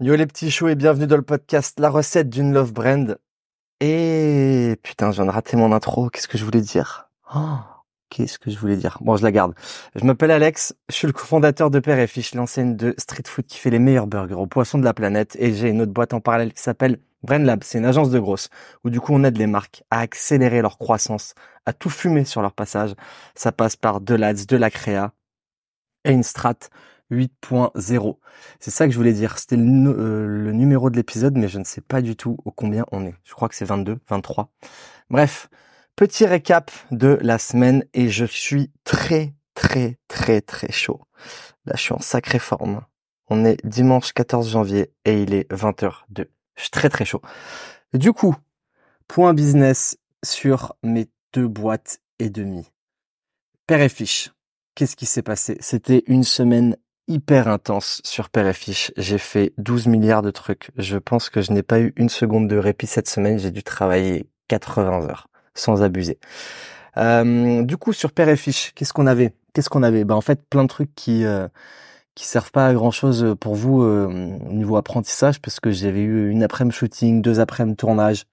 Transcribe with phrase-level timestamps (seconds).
[0.00, 3.18] Yo les petits choux et bienvenue dans le podcast La recette d'une love brand.
[3.80, 6.08] Et putain, je viens de rater mon intro.
[6.08, 7.10] Qu'est-ce que je voulais dire?
[7.34, 7.56] Oh,
[8.08, 8.98] Qu'est-ce que je voulais dire?
[9.00, 9.54] Bon, je la garde.
[9.96, 13.46] Je m'appelle Alex, je suis le cofondateur de Père et Fiche, l'enseigne de street food
[13.46, 15.34] qui fait les meilleurs burgers aux poissons de la planète.
[15.40, 17.64] Et j'ai une autre boîte en parallèle qui s'appelle Brand Lab.
[17.64, 18.50] C'est une agence de grosses
[18.84, 21.34] où du coup on aide les marques à accélérer leur croissance,
[21.66, 22.94] à tout fumer sur leur passage.
[23.34, 25.12] Ça passe par de l'ads, de la créa
[26.04, 26.54] et une strat
[27.10, 28.18] 8.0.
[28.60, 29.38] C'est ça que je voulais dire.
[29.38, 32.84] C'était euh, le, numéro de l'épisode, mais je ne sais pas du tout au combien
[32.92, 33.14] on est.
[33.24, 34.50] Je crois que c'est 22, 23.
[35.10, 35.48] Bref,
[35.96, 41.00] petit récap de la semaine et je suis très, très, très, très chaud.
[41.64, 42.82] Là, je suis en sacrée forme.
[43.28, 46.26] On est dimanche 14 janvier et il est 20h02.
[46.56, 47.22] Je suis très, très chaud.
[47.92, 48.34] Du coup,
[49.06, 52.70] point business sur mes deux boîtes et demi.
[53.66, 54.30] Père et fiche.
[54.74, 55.56] Qu'est-ce qui s'est passé?
[55.60, 56.76] C'était une semaine
[57.08, 58.92] hyper intense sur Père et Fiche.
[58.96, 60.70] J'ai fait 12 milliards de trucs.
[60.76, 63.38] Je pense que je n'ai pas eu une seconde de répit cette semaine.
[63.38, 66.18] J'ai dû travailler 80 heures, sans abuser.
[66.96, 69.34] Euh, du coup, sur Père et Fiche, qu'est-ce qu'on avait?
[69.54, 70.04] Qu'est-ce qu'on avait?
[70.04, 71.48] Ben en fait, plein de trucs qui euh,
[72.14, 74.06] qui servent pas à grand chose pour vous euh,
[74.48, 78.24] au niveau apprentissage, parce que j'avais eu une après-midi shooting, deux après-midi tournage,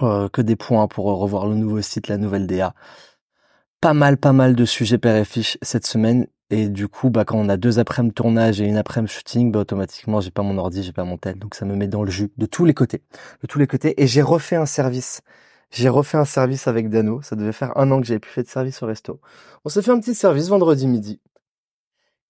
[0.00, 2.74] que des points pour revoir le nouveau site, la nouvelle DA.
[3.80, 7.24] Pas mal, pas mal de sujets Père et Fiche cette semaine et du coup, bah,
[7.24, 10.58] quand on a deux après-midi tournage et une après-midi shooting, bah, automatiquement, j'ai pas mon
[10.58, 11.38] ordi, j'ai pas mon tel.
[11.38, 13.02] Donc, ça me met dans le jus de tous les côtés.
[13.40, 14.00] De tous les côtés.
[14.02, 15.22] Et j'ai refait un service.
[15.70, 17.22] J'ai refait un service avec Dano.
[17.22, 19.18] Ça devait faire un an que j'avais plus fait de service au resto.
[19.64, 21.20] On s'est fait un petit service vendredi midi.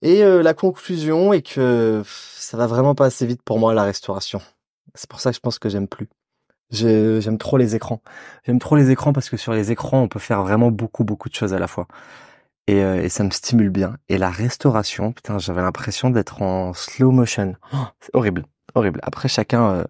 [0.03, 3.83] Et euh, la conclusion est que ça va vraiment pas assez vite pour moi la
[3.83, 4.41] restauration.
[4.95, 6.09] C'est pour ça que je pense que j'aime plus.
[6.71, 8.01] J'aime trop les écrans.
[8.47, 11.29] J'aime trop les écrans parce que sur les écrans, on peut faire vraiment beaucoup, beaucoup
[11.29, 11.89] de choses à la fois
[12.67, 13.97] et, euh, et, ça me stimule bien.
[14.09, 17.55] Et la restauration, putain, j'avais l'impression d'être en slow motion.
[17.73, 19.01] Oh, c'est horrible, horrible.
[19.03, 19.85] Après, chacun, euh,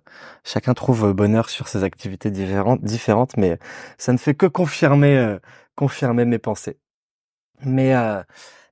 [0.45, 3.59] chacun trouve bonheur sur ses activités différentes, différentes, mais
[3.98, 5.39] ça ne fait que confirmer, euh,
[5.77, 6.79] confirmer mes pensées.
[7.64, 7.95] Mais,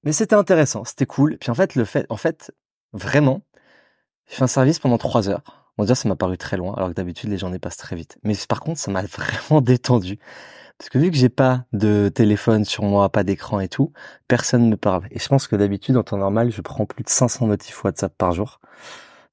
[0.02, 1.38] mais c'était intéressant, c'était cool.
[1.38, 2.52] Puis en fait, le fait, en fait,
[2.92, 3.42] vraiment,
[4.28, 5.42] j'ai fait un service pendant trois heures.
[5.78, 7.96] On va dire, ça m'a paru très loin, alors que d'habitude, les journées passent très
[7.96, 8.18] vite.
[8.22, 10.18] Mais par contre, ça m'a vraiment détendu.
[10.80, 13.92] Parce que vu que j'ai pas de téléphone sur moi, pas d'écran et tout,
[14.28, 15.06] personne ne me parle.
[15.10, 18.16] Et je pense que d'habitude, en temps normal, je prends plus de 500 notifs WhatsApp
[18.16, 18.60] par jour.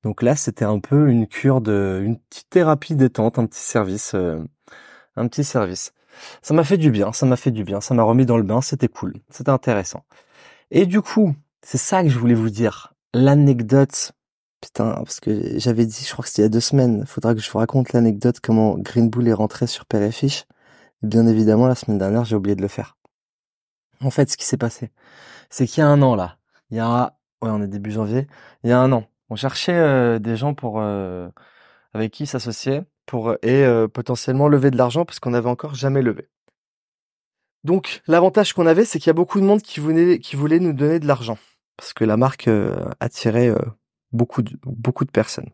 [0.04, 4.12] Donc là, c'était un peu une cure de, une petite thérapie détente, un petit service,
[4.14, 4.44] euh,
[5.16, 5.94] un petit service.
[6.42, 8.44] Ça m'a fait du bien, ça m'a fait du bien, ça m'a remis dans le
[8.44, 10.04] bain, c'était cool, c'était intéressant.
[10.70, 12.94] Et du coup, c'est ça que je voulais vous dire.
[13.14, 14.12] L'anecdote,
[14.60, 17.34] putain, parce que j'avais dit, je crois que c'était il y a deux semaines, faudra
[17.34, 20.44] que je vous raconte l'anecdote comment Green Bull est rentré sur Père Fiche
[21.02, 22.98] bien évidemment, la semaine dernière, j'ai oublié de le faire.
[24.02, 24.92] En fait, ce qui s'est passé,
[25.50, 26.38] c'est qu'il y a un an là,
[26.70, 28.28] il y a, ouais, on est début janvier,
[28.64, 31.30] il y a un an, on cherchait euh, des gens pour euh,
[31.94, 36.02] avec qui s'associer pour et euh, potentiellement lever de l'argent parce qu'on n'avait encore jamais
[36.02, 36.30] levé.
[37.64, 40.60] Donc, l'avantage qu'on avait, c'est qu'il y a beaucoup de monde qui voulait qui voulait
[40.60, 41.38] nous donner de l'argent
[41.78, 42.50] parce que la marque
[43.00, 43.54] attirait
[44.12, 45.50] beaucoup de beaucoup de personnes.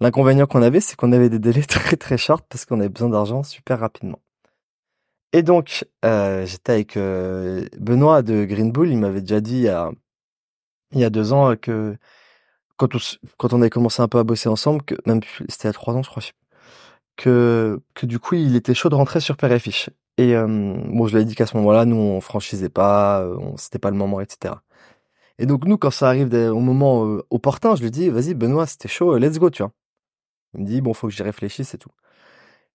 [0.00, 3.10] L'inconvénient qu'on avait, c'est qu'on avait des délais très très short parce qu'on avait besoin
[3.10, 4.18] d'argent super rapidement.
[5.32, 8.90] Et donc, euh, j'étais avec euh, Benoît de Green Bull.
[8.90, 9.90] Il m'avait déjà dit il y a,
[10.92, 11.96] il y a deux ans que
[12.76, 16.02] quand on, avait commencé un peu à bosser ensemble, que même c'était à trois ans,
[16.02, 16.22] je crois,
[17.16, 19.90] que du coup, il était chaud de rentrer sur Père et Fiche.
[20.16, 23.26] Et euh, bon, je lui ai dit qu'à ce moment-là, nous, on franchisait pas,
[23.56, 24.54] c'était pas le moment, etc.
[25.38, 28.88] Et donc nous, quand ça arrive au moment opportun, je lui dis, vas-y, Benoît, c'était
[28.88, 29.72] chaud, let's go, tu vois.
[30.54, 31.90] Il me dit, bon, faut que j'y réfléchisse et tout.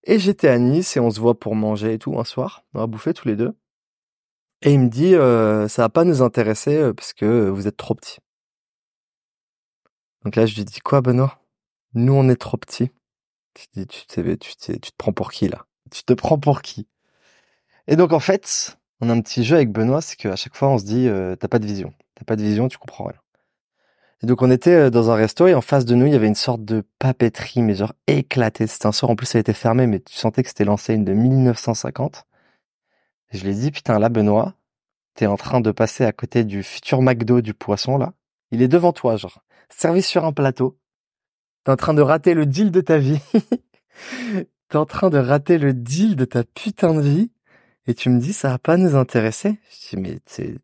[0.05, 2.63] Et j'étais à Nice et on se voit pour manger et tout un soir.
[2.73, 3.57] On va bouffer tous les deux.
[4.61, 7.77] Et il me dit, euh, ça va pas nous intéresser euh, parce que vous êtes
[7.77, 8.19] trop petits.
[10.23, 11.39] Donc là, je lui dis, quoi, Benoît?
[11.93, 12.57] Nous, on est trop
[13.73, 15.65] dis, tu, tu, tu, tu te prends pour qui, là?
[15.91, 16.87] Tu te prends pour qui?
[17.87, 20.69] Et donc, en fait, on a un petit jeu avec Benoît, c'est qu'à chaque fois,
[20.69, 21.93] on se dit, euh, t'as pas de vision.
[22.15, 23.19] T'as pas de vision, tu comprends rien.
[24.23, 26.27] Donc on était euh, dans un resto et en face de nous, il y avait
[26.27, 28.67] une sorte de papeterie, mais genre éclatée.
[28.67, 31.03] C'était un soir, en plus ça a été fermé, mais tu sentais que c'était l'enseigne
[31.03, 32.25] de 1950.
[33.31, 34.55] Et je lui ai dit, putain là Benoît,
[35.15, 38.13] t'es en train de passer à côté du futur McDo du poisson là.
[38.51, 40.77] Il est devant toi, genre, servi sur un plateau.
[41.63, 43.19] T'es en train de rater le deal de ta vie.
[44.69, 47.31] t'es en train de rater le deal de ta putain de vie.
[47.87, 49.59] Et tu me dis, ça va pas nous intéresser.
[49.69, 50.57] Je dis, mais c'est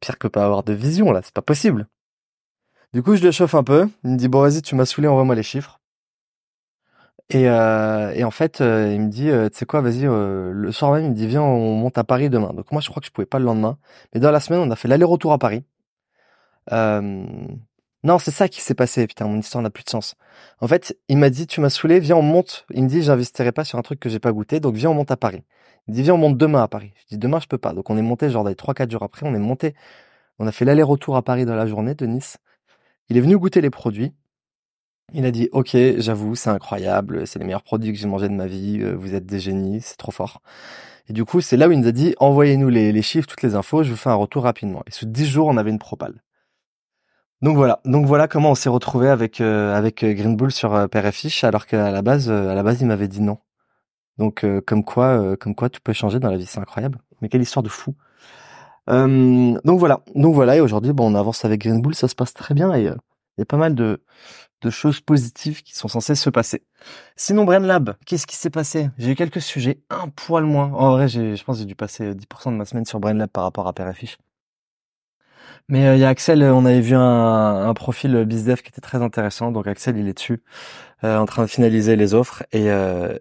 [0.00, 1.86] pire que pas avoir de vision là, c'est pas possible.
[2.94, 3.88] Du coup, je le chauffe un peu.
[4.04, 5.80] Il me dit bon vas-y, tu m'as saoulé, envoie-moi les chiffres.
[7.30, 10.92] Et, euh, en fait, euh, il me dit, euh, tu sais quoi, vas-y, le soir
[10.92, 12.54] même, il me dit, viens, on monte à Paris demain.
[12.54, 13.78] Donc moi, je crois que je pouvais pas le lendemain.
[14.14, 15.62] Mais dans la semaine, on a fait l'aller-retour à Paris.
[18.04, 19.06] Non, c'est ça qui s'est passé.
[19.06, 20.14] Putain, mon histoire n'a plus de sens.
[20.60, 22.64] En fait, il m'a dit, tu m'as saoulé, viens, on monte.
[22.70, 24.94] Il me dit, j'investirai pas sur un truc que j'ai pas goûté, donc viens, on
[24.94, 25.42] monte à Paris.
[25.86, 26.92] Il me dit, viens, on monte demain à Paris.
[26.96, 27.72] Je dis, demain, je peux pas.
[27.72, 29.74] Donc on est monté, genre, trois, quatre jours après, on est monté.
[30.38, 32.38] On a fait l'aller-retour à Paris dans la journée de Nice.
[33.08, 34.12] Il est venu goûter les produits.
[35.14, 38.34] Il a dit, OK, j'avoue, c'est incroyable, c'est les meilleurs produits que j'ai mangés de
[38.34, 40.42] ma vie, euh, vous êtes des génies, c'est trop fort.
[41.08, 43.54] Et du coup, c'est là où il nous a dit, envoyez-nous les, chiffres, toutes les
[43.54, 44.82] infos, je vous fais un retour rapidement.
[44.86, 46.22] Et sous 10 jours, on avait une propale.
[47.40, 50.86] Donc voilà, donc voilà comment on s'est retrouvé avec euh, euh, Green Bull sur euh,
[51.12, 53.38] Fiche, alors qu'à la base, à la base, il m'avait dit non.
[54.18, 56.98] Donc comme quoi, comme quoi, tout peut changer dans la vie, c'est incroyable.
[57.22, 57.94] Mais quelle histoire de fou.
[58.88, 62.32] Donc voilà, donc voilà, et aujourd'hui, bon, on avance avec Green Bull, ça se passe
[62.32, 62.94] très bien et il
[63.38, 64.00] y a pas mal de
[64.62, 66.64] de choses positives qui sont censées se passer.
[67.16, 68.90] Sinon, Brain Lab, qu'est-ce qui s'est passé?
[68.98, 70.72] J'ai eu quelques sujets, un poil moins.
[70.72, 73.30] En vrai, je pense que j'ai dû passer 10% de ma semaine sur Brain Lab
[73.30, 73.86] par rapport à Père
[75.68, 79.02] Mais euh, il y a Axel, on avait vu un, profil BizDev qui était très
[79.02, 79.52] intéressant.
[79.52, 80.42] Donc Axel, il est dessus,
[81.04, 83.18] euh, en train de finaliser les offres et euh,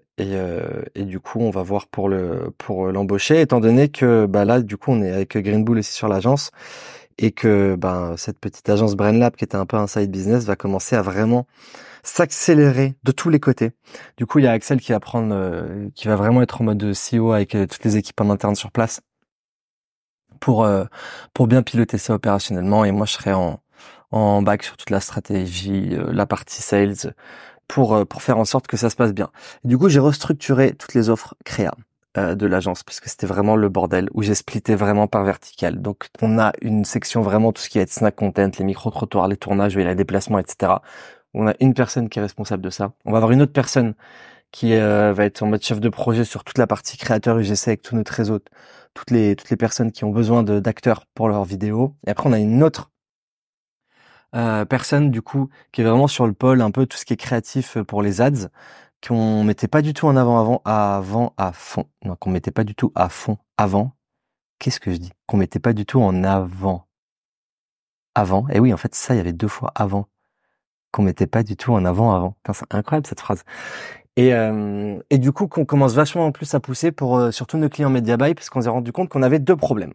[0.95, 4.61] et, du coup, on va voir pour le pour l'embaucher, étant donné que bah là,
[4.61, 6.51] du coup, on est avec Green Bull aussi sur l'agence
[7.19, 10.55] et que ben cette petite agence BrainLab qui était un peu un side business va
[10.55, 11.47] commencer à vraiment
[12.07, 13.71] s'accélérer de tous les côtés.
[14.17, 16.65] Du coup, il y a Axel qui va prendre, euh, qui va vraiment être en
[16.65, 19.01] mode CEO avec euh, toutes les équipes en interne sur place
[20.39, 20.85] pour euh,
[21.33, 22.85] pour bien piloter ça opérationnellement.
[22.85, 23.61] Et moi, je serai en
[24.11, 27.13] en bac sur toute la stratégie, la partie sales
[27.67, 29.29] pour pour faire en sorte que ça se passe bien.
[29.63, 31.73] du coup, j'ai restructuré toutes les offres créa.
[32.17, 35.81] Euh, de l'agence parce que c'était vraiment le bordel où j'ai splitté vraiment par vertical.
[35.81, 39.27] Donc on a une section vraiment tout ce qui est snack content, les micro trottoirs,
[39.27, 40.73] les tournages, les déplacements, etc.
[41.35, 42.93] On a une personne qui est responsable de ça.
[43.05, 43.93] On va avoir une autre personne
[44.51, 47.67] qui euh, va être en mode chef de projet sur toute la partie créateur UGC
[47.67, 48.39] avec tout notre réseau,
[48.93, 51.95] toutes les toutes les personnes qui ont besoin d'acteurs pour leurs vidéos.
[52.05, 52.91] Et après on a une autre
[54.35, 57.13] euh, personne du coup qui est vraiment sur le pôle un peu tout ce qui
[57.13, 58.49] est créatif pour les ads
[59.05, 61.85] qu'on mettait pas du tout en avant avant avant à fond.
[62.05, 63.93] Non qu'on mettait pas du tout à fond avant.
[64.59, 65.11] Qu'est-ce que je dis?
[65.27, 66.87] Qu'on mettait pas du tout en avant.
[68.15, 68.47] Avant?
[68.49, 70.07] Et oui en fait ça il y avait deux fois avant.
[70.91, 72.37] Qu'on mettait pas du tout en avant avant.
[72.53, 73.43] C'est incroyable cette phrase
[74.17, 77.69] et, euh, du coup qu'on commence vachement en plus à pousser pour euh, surtout nos
[77.69, 79.93] clients media buy parce qu'on s'est rendu compte qu'on avait deux problèmes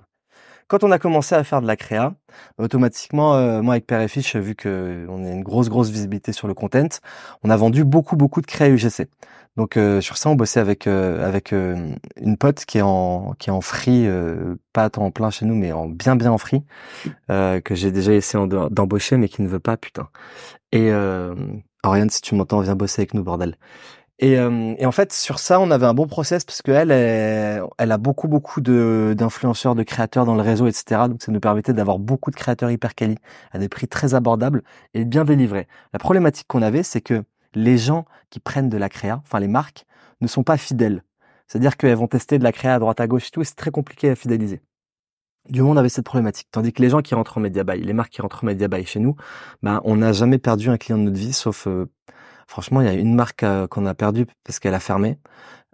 [0.72, 2.14] quand on a commencé à faire de la créa,
[2.56, 6.32] automatiquement, euh, moi avec Père et Fiche, vu que on a une grosse grosse visibilité
[6.32, 6.88] sur le content,
[7.42, 9.08] on a vendu beaucoup beaucoup de créa UGC.
[9.56, 13.50] Donc euh, sur ça, on bossait avec euh, avec une pote qui est en qui
[13.50, 14.08] est en free,
[14.72, 16.64] pas à temps plein chez nous, mais en bien bien en free,
[17.28, 20.08] que j'ai déjà essayé d'embaucher, mais qui ne veut pas, putain.
[20.72, 20.90] Et
[21.84, 23.56] Oriane, si tu m'entends, viens bosser avec nous, bordel.
[24.18, 27.92] Et, euh, et, en fait, sur ça, on avait un bon process parce qu'elle, elle,
[27.92, 31.02] a beaucoup, beaucoup de d'influenceurs, de créateurs dans le réseau, etc.
[31.08, 33.16] Donc, ça nous permettait d'avoir beaucoup de créateurs hyper quali
[33.50, 34.62] à des prix très abordables
[34.94, 35.66] et bien délivrés.
[35.92, 37.24] La problématique qu'on avait, c'est que
[37.54, 39.86] les gens qui prennent de la créa, enfin les marques,
[40.20, 41.02] ne sont pas fidèles.
[41.46, 43.56] C'est-à-dire qu'elles vont tester de la créa à droite à gauche et tout, et c'est
[43.56, 44.60] très compliqué à fidéliser.
[45.48, 46.48] Du monde avait cette problématique.
[46.52, 48.68] Tandis que les gens qui rentrent en média buy, les marques qui rentrent en média
[48.68, 49.16] buy chez nous,
[49.62, 51.90] ben, on n'a jamais perdu un client de notre vie, sauf euh,
[52.46, 55.18] Franchement, il y a une marque euh, qu'on a perdue parce qu'elle a fermé.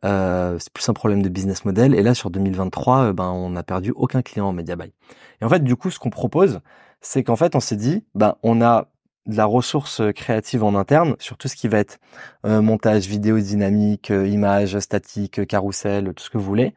[0.05, 1.95] Euh, c'est plus un problème de business model.
[1.95, 4.93] Et là, sur 2023, euh, ben, on n'a perdu aucun client en media buy.
[5.41, 6.61] Et en fait, du coup, ce qu'on propose,
[7.01, 8.89] c'est qu'en fait, on s'est dit, ben, on a
[9.27, 11.99] de la ressource créative en interne sur tout ce qui va être
[12.45, 16.75] montage vidéo dynamique, images statiques, carrousel, tout ce que vous voulez.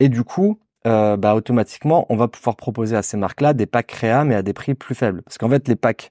[0.00, 3.86] Et du coup, euh, bah, automatiquement, on va pouvoir proposer à ces marques-là des packs
[3.86, 5.22] créa, mais à des prix plus faibles.
[5.22, 6.10] Parce qu'en fait, les packs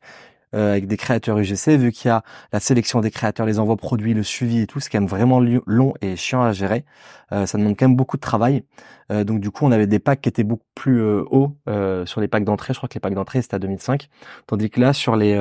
[0.54, 3.78] euh, avec des créateurs UGC, vu qu'il y a la sélection des créateurs, les envois
[3.78, 6.86] produits, le suivi et tout, c'est quand même vraiment long et chiant à gérer.
[7.32, 8.64] Euh, ça demande quand même beaucoup de travail.
[9.12, 11.58] Euh, donc du coup, on avait des packs qui étaient beaucoup plus hauts
[12.06, 12.74] sur les packs d'entrée.
[12.74, 14.10] Je crois que les packs d'entrée c'était à 2005,
[14.48, 15.34] tandis que là sur les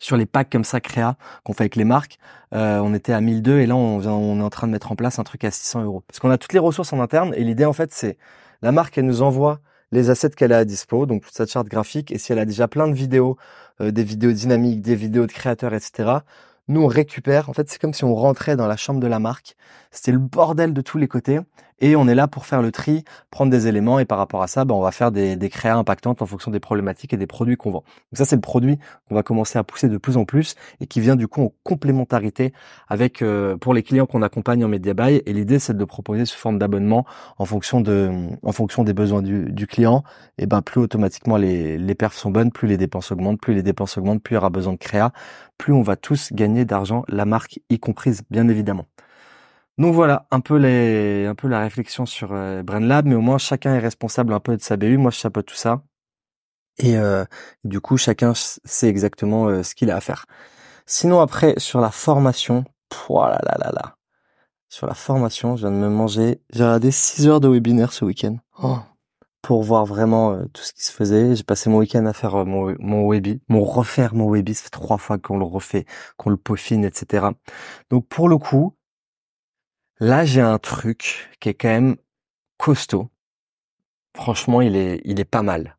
[0.00, 2.18] sur les packs comme ça créa qu'on fait avec les marques,
[2.52, 5.18] on était à 1002 et là on, on est en train de mettre en place
[5.18, 6.02] un truc à 600 euros.
[6.06, 8.16] Parce qu'on a toutes les ressources en interne et l'idée en fait c'est
[8.62, 9.60] la marque elle nous envoie
[9.90, 12.44] les assets qu'elle a à dispo, donc toute sa charte graphique et si elle a
[12.44, 13.36] déjà plein de vidéos
[13.80, 16.10] euh, des vidéos dynamiques, des vidéos de créateurs, etc.
[16.68, 17.48] Nous, on récupère.
[17.48, 19.56] En fait, c'est comme si on rentrait dans la chambre de la marque.
[19.90, 21.40] C'était le bordel de tous les côtés.
[21.80, 24.48] Et on est là pour faire le tri, prendre des éléments et par rapport à
[24.48, 27.56] ça, ben, on va faire des, créas impactantes en fonction des problématiques et des produits
[27.56, 27.84] qu'on vend.
[28.10, 28.78] Donc ça, c'est le produit
[29.08, 31.52] qu'on va commencer à pousser de plus en plus et qui vient du coup en
[31.62, 32.52] complémentarité
[32.88, 35.22] avec euh, pour les clients qu'on accompagne en media buy.
[35.24, 37.06] Et l'idée, c'est de proposer sous forme d'abonnement
[37.38, 38.10] en fonction de,
[38.42, 40.02] en fonction des besoins du, du client.
[40.36, 43.62] Et ben plus automatiquement les, les perfs sont bonnes, plus les dépenses augmentent, plus les
[43.62, 45.12] dépenses augmentent, plus il y aura besoin de créa,
[45.58, 48.86] plus on va tous gagner d'argent, la marque y comprise, bien évidemment.
[49.78, 53.38] Donc voilà, un peu les, un peu la réflexion sur euh, BrainLab, mais au moins
[53.38, 54.98] chacun est responsable un peu de sa BU.
[54.98, 55.82] Moi, je chapeaute tout ça.
[56.80, 56.96] Et
[57.64, 60.26] du coup, chacun sait exactement ce qu'il a à faire.
[60.86, 62.64] Sinon, après, sur la formation,
[63.10, 63.96] là là là là.
[64.68, 68.04] Sur la formation, je viens de me manger, j'ai regardé 6 heures de webinaire ce
[68.04, 68.36] week-end.
[68.62, 68.78] Oh.
[69.42, 71.34] Pour voir vraiment tout ce qui se faisait.
[71.34, 74.54] J'ai passé mon week-end à faire mon, mon webi, mon refaire mon webi.
[74.54, 77.28] Ça fait trois fois qu'on le refait, qu'on le peaufine, etc.
[77.90, 78.74] Donc pour le coup,
[80.00, 81.96] là j'ai un truc qui est quand même
[82.58, 83.10] costaud.
[84.14, 85.76] Franchement, il est, il est pas mal.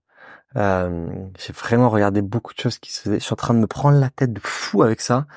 [0.56, 1.08] Euh,
[1.38, 3.20] j'ai vraiment regardé beaucoup de choses qui se faisaient.
[3.20, 5.28] Je suis en train de me prendre la tête de fou avec ça.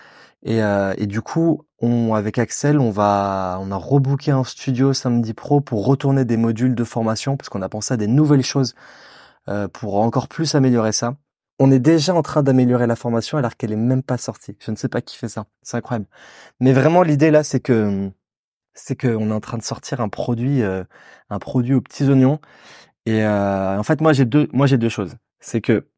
[0.45, 1.65] Et, euh, du coup,
[2.15, 6.75] avec Axel, on va, on a rebooké un studio samedi pro pour retourner des modules
[6.75, 8.75] de formation parce qu'on a pensé à des nouvelles choses
[9.49, 11.17] euh, pour encore plus améliorer ça.
[11.59, 14.57] On est déjà en train d'améliorer la formation alors qu'elle est même pas sortie.
[14.61, 15.47] Je ne sais pas qui fait ça.
[15.62, 16.07] C'est incroyable.
[16.61, 18.11] Mais vraiment, l'idée là, c'est que
[18.75, 20.85] c'est qu'on est en train de sortir un produit, euh,
[21.31, 22.41] un produit aux petits oignons.
[23.07, 25.17] Et euh, en fait, moi j'ai deux, moi j'ai deux choses.
[25.41, 25.88] C'est que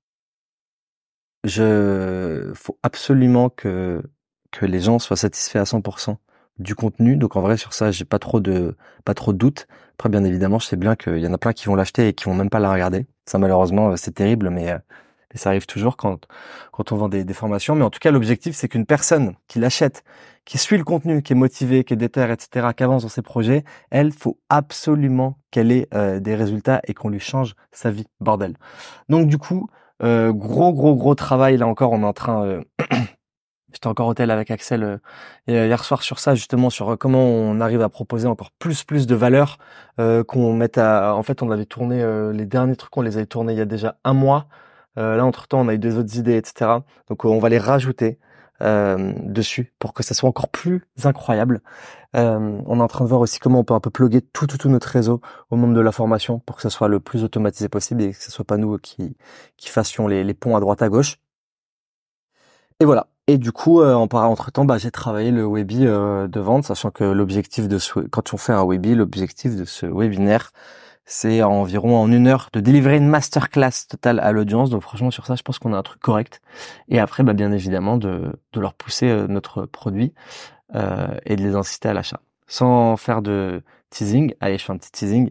[1.44, 4.02] je, faut absolument que
[4.50, 6.16] que les gens soient satisfaits à 100%
[6.58, 7.16] du contenu.
[7.16, 9.66] Donc en vrai sur ça, j'ai pas trop de pas trop de doutes.
[9.94, 12.14] Après bien évidemment, je sais bien qu'il y en a plein qui vont l'acheter et
[12.14, 13.06] qui vont même pas la regarder.
[13.26, 14.74] Ça malheureusement, euh, c'est terrible, mais,
[15.38, 16.26] ça arrive toujours quand
[16.72, 17.74] quand on vend des, des formations.
[17.74, 20.04] Mais en tout cas, l'objectif c'est qu'une personne qui l'achète
[20.44, 23.22] qui suit le contenu, qui est motivé, qui est déter, etc., qui avance dans ses
[23.22, 28.06] projets, elle, faut absolument qu'elle ait euh, des résultats et qu'on lui change sa vie,
[28.20, 28.56] bordel.
[29.08, 29.68] Donc du coup,
[30.02, 31.56] euh, gros, gros, gros travail.
[31.56, 32.44] Là encore, on est en train...
[32.44, 32.62] Euh,
[33.72, 35.00] j'étais encore au tel avec Axel
[35.48, 39.14] hier soir sur ça, justement, sur comment on arrive à proposer encore plus, plus de
[39.16, 39.58] valeur,
[39.96, 41.16] qu'on mette à...
[41.16, 43.64] En fait, on avait tourné les derniers trucs, on les avait tournés il y a
[43.64, 44.46] déjà un mois.
[44.96, 46.70] Là, entre-temps, on a eu des autres idées, etc.
[47.08, 48.18] Donc, on va les rajouter.
[48.62, 51.60] Euh, dessus pour que ça soit encore plus incroyable.
[52.14, 54.46] Euh, on est en train de voir aussi comment on peut un peu plugger tout,
[54.46, 55.20] tout, tout notre réseau
[55.50, 58.22] au monde de la formation pour que ça soit le plus automatisé possible et que
[58.22, 59.16] ce soit pas nous qui,
[59.56, 61.18] qui fassions les, les ponts à droite à gauche.
[62.80, 63.08] Et voilà.
[63.26, 66.64] Et du coup, euh, en entre temps, bah, j'ai travaillé le Webi euh, de vente,
[66.64, 70.52] sachant que l'objectif de ce, quand on fait un Webi, l'objectif de ce webinaire,
[71.06, 74.70] c'est environ en une heure de délivrer une masterclass totale à l'audience.
[74.70, 76.40] Donc franchement sur ça, je pense qu'on a un truc correct.
[76.88, 80.14] Et après, bah, bien évidemment, de, de leur pousser euh, notre produit
[80.74, 82.20] euh, et de les inciter à l'achat.
[82.46, 85.30] Sans faire de teasing, allez, je fais un petit teasing.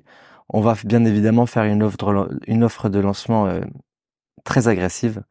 [0.49, 3.61] On va bien évidemment faire une offre, une offre de lancement euh,
[4.43, 5.23] très agressive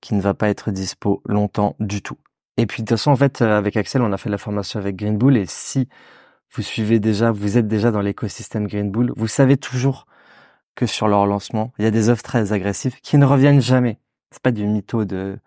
[0.00, 2.18] qui ne va pas être dispo longtemps du tout.
[2.56, 4.96] Et puis de toute façon, en fait, avec Axel, on a fait la formation avec
[4.96, 5.88] Green Bull et si
[6.56, 10.06] vous suivez déjà, vous êtes déjà dans l'écosystème Green Bull, vous savez toujours
[10.74, 13.98] que sur leur lancement, il y a des offres très agressives qui ne reviennent jamais.
[14.30, 15.38] C'est pas du mytho de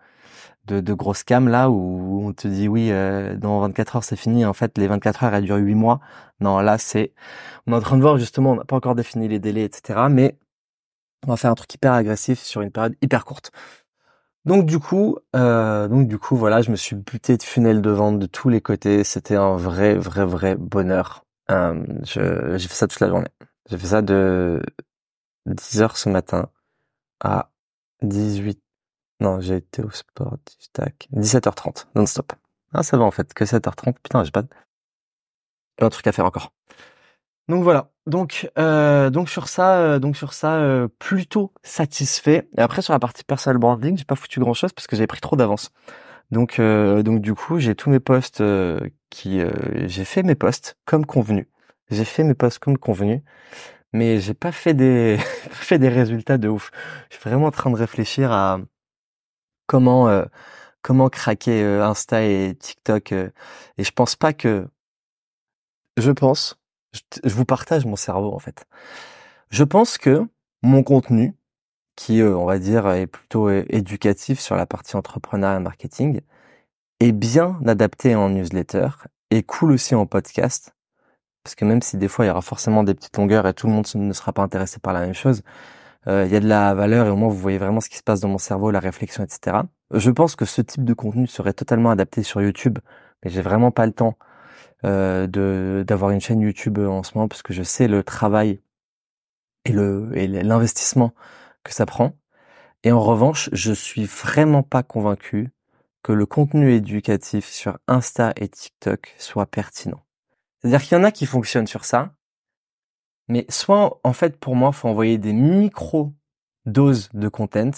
[0.66, 4.44] de, de cam là où on te dit oui euh, dans 24 heures c'est fini.
[4.44, 6.00] En fait les 24 heures elles durent 8 mois.
[6.40, 7.12] Non là c'est
[7.66, 10.02] on est en train de voir justement on n'a pas encore défini les délais etc
[10.10, 10.38] mais
[11.26, 13.50] on va faire un truc hyper agressif sur une période hyper courte
[14.44, 17.90] donc du coup, euh, donc du coup, voilà, je me suis buté de funnel de
[17.90, 19.04] vente de tous les côtés.
[19.04, 21.24] C'était un vrai, vrai, vrai bonheur.
[21.50, 23.28] Euh, j'ai fait ça toute la journée.
[23.68, 24.62] J'ai fait ça de
[25.46, 26.48] 10 heures ce matin
[27.20, 27.50] à
[28.02, 28.60] 18.
[29.20, 30.38] Non, j'ai été au sport,
[30.72, 32.32] tac, 17h30, non-stop.
[32.72, 33.94] Ah, ça va en fait, que 7h30.
[34.02, 34.44] Putain, j'ai pas
[35.80, 36.52] un truc à faire encore.
[37.50, 37.90] Donc voilà.
[38.06, 42.48] Donc euh, donc sur ça euh, donc sur ça euh, plutôt satisfait.
[42.56, 45.08] Et après sur la partie personal branding, j'ai pas foutu grand chose parce que j'avais
[45.08, 45.72] pris trop d'avance.
[46.30, 48.42] Donc donc du coup j'ai tous mes posts
[49.10, 49.40] qui
[49.86, 51.48] j'ai fait mes posts comme convenu.
[51.90, 53.24] J'ai fait mes posts comme convenu,
[53.92, 55.18] mais j'ai pas fait des
[55.50, 56.70] fait des résultats de ouf.
[57.10, 58.60] Je suis vraiment en train de réfléchir à
[59.66, 60.08] comment
[60.82, 63.12] comment craquer Insta et TikTok.
[63.12, 63.32] et
[63.84, 64.68] je pense pas que
[65.96, 66.59] je pense
[66.92, 68.66] je, vous partage mon cerveau en fait.
[69.50, 70.26] Je pense que
[70.62, 71.34] mon contenu,
[71.96, 76.20] qui euh, on va dire est plutôt éducatif sur la partie entrepreneuriat et marketing,
[77.00, 78.88] est bien adapté en newsletter
[79.30, 80.74] et cool aussi en podcast.
[81.44, 83.66] Parce que même si des fois il y aura forcément des petites longueurs et tout
[83.66, 85.42] le monde ne sera pas intéressé par la même chose,
[86.08, 87.96] euh, il y a de la valeur et au moins vous voyez vraiment ce qui
[87.98, 89.58] se passe dans mon cerveau, la réflexion, etc.
[89.92, 92.78] Je pense que ce type de contenu serait totalement adapté sur YouTube,
[93.24, 94.16] mais j'ai vraiment pas le temps
[94.82, 98.60] de d'avoir une chaîne YouTube en ce moment parce que je sais le travail
[99.64, 101.12] et le et l'investissement
[101.64, 102.16] que ça prend.
[102.82, 105.50] Et en revanche, je suis vraiment pas convaincu
[106.02, 110.02] que le contenu éducatif sur Insta et TikTok soit pertinent.
[110.58, 112.14] C'est-à-dire qu'il y en a qui fonctionnent sur ça,
[113.28, 116.12] mais soit en fait pour moi, faut envoyer des micro
[116.66, 117.70] doses de content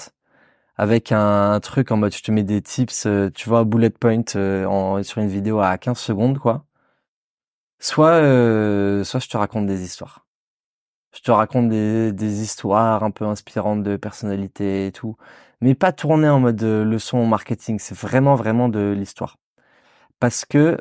[0.76, 4.22] avec un, truc en mode je te mets des tips, euh, tu vois, bullet point
[4.36, 6.64] euh, sur une vidéo à 15 secondes quoi
[7.82, 10.26] soit euh, soit je te raconte des histoires.
[11.14, 15.16] Je te raconte des, des histoires un peu inspirantes de personnalité et tout,
[15.60, 17.78] mais pas tourné en mode euh, leçon marketing.
[17.80, 19.38] C'est vraiment vraiment de l'histoire.
[20.20, 20.78] Parce que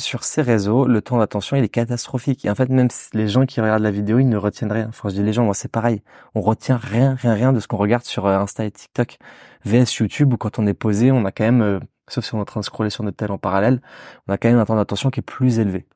[0.00, 2.44] sur ces réseaux, le temps d'attention, il est catastrophique.
[2.44, 4.88] Et en fait, même les gens qui regardent la vidéo, ils ne retiennent rien.
[4.88, 6.02] Enfin, je dis les gens, moi, c'est pareil.
[6.34, 9.18] On retient rien, rien, rien de ce qu'on regarde sur euh, Insta et TikTok.
[9.64, 12.38] VS YouTube, où quand on est posé, on a quand même, euh, sauf si on
[12.38, 13.80] est en train de scroller sur notre tel en parallèle,
[14.28, 15.86] on a quand même un temps d'attention qui est plus élevé.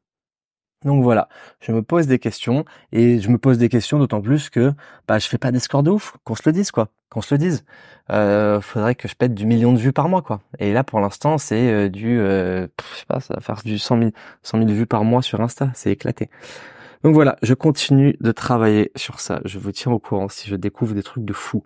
[0.84, 1.28] Donc voilà,
[1.60, 4.72] je me pose des questions et je me pose des questions d'autant plus que
[5.08, 7.34] bah je fais pas des scores de ouf, qu'on se le dise quoi, qu'on se
[7.34, 7.64] le dise.
[8.10, 10.40] Euh, faudrait que je pète du million de vues par mois quoi.
[10.58, 13.78] Et là pour l'instant c'est euh, du, euh, je sais pas, ça va faire du
[13.78, 14.10] 100 000,
[14.42, 16.30] 100 000 vues par mois sur Insta, c'est éclaté.
[17.02, 19.40] Donc voilà, je continue de travailler sur ça.
[19.44, 21.64] Je vous tiens au courant si je découvre des trucs de fou.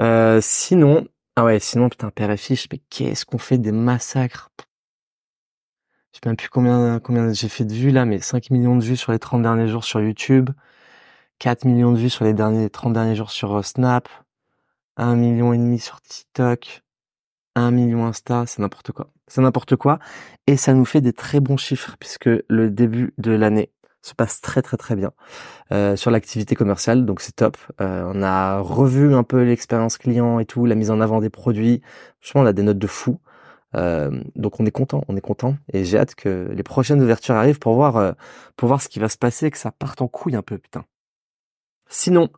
[0.00, 4.50] Euh, sinon, ah ouais, sinon putain père et fiche, mais qu'est-ce qu'on fait des massacres?
[6.16, 6.98] Je sais même plus combien,
[7.34, 9.84] j'ai fait de vues là, mais 5 millions de vues sur les 30 derniers jours
[9.84, 10.48] sur YouTube,
[11.40, 14.08] 4 millions de vues sur les derniers 30 derniers jours sur euh, Snap,
[14.96, 16.82] 1 million et demi sur TikTok,
[17.54, 19.10] 1 million Insta, c'est n'importe quoi.
[19.28, 19.98] C'est n'importe quoi.
[20.46, 23.70] Et ça nous fait des très bons chiffres puisque le début de l'année
[24.00, 25.10] se passe très très très bien
[25.72, 27.58] euh, sur l'activité commerciale, donc c'est top.
[27.82, 31.30] Euh, on a revu un peu l'expérience client et tout, la mise en avant des
[31.30, 31.82] produits.
[32.20, 33.18] Franchement, on a des notes de fou.
[33.76, 37.34] Euh, donc on est content, on est content et j'ai hâte que les prochaines ouvertures
[37.34, 38.12] arrivent pour voir euh,
[38.56, 40.84] pour voir ce qui va se passer, que ça parte en couille un peu putain.
[41.88, 42.30] Sinon,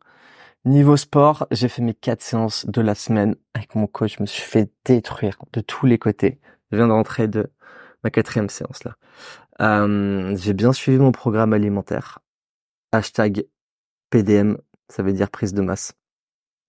[0.65, 4.27] niveau sport, j'ai fait mes quatre séances de la semaine avec mon coach, je me
[4.27, 6.41] suis fait détruire de tous les côtés.
[6.73, 7.51] Je viens de de
[8.05, 8.97] ma quatrième séance là.
[9.61, 12.21] Euh, j'ai bien suivi mon programme alimentaire.
[12.93, 13.45] Hashtag
[14.11, 14.57] PDM,
[14.89, 15.95] ça veut dire prise de masse.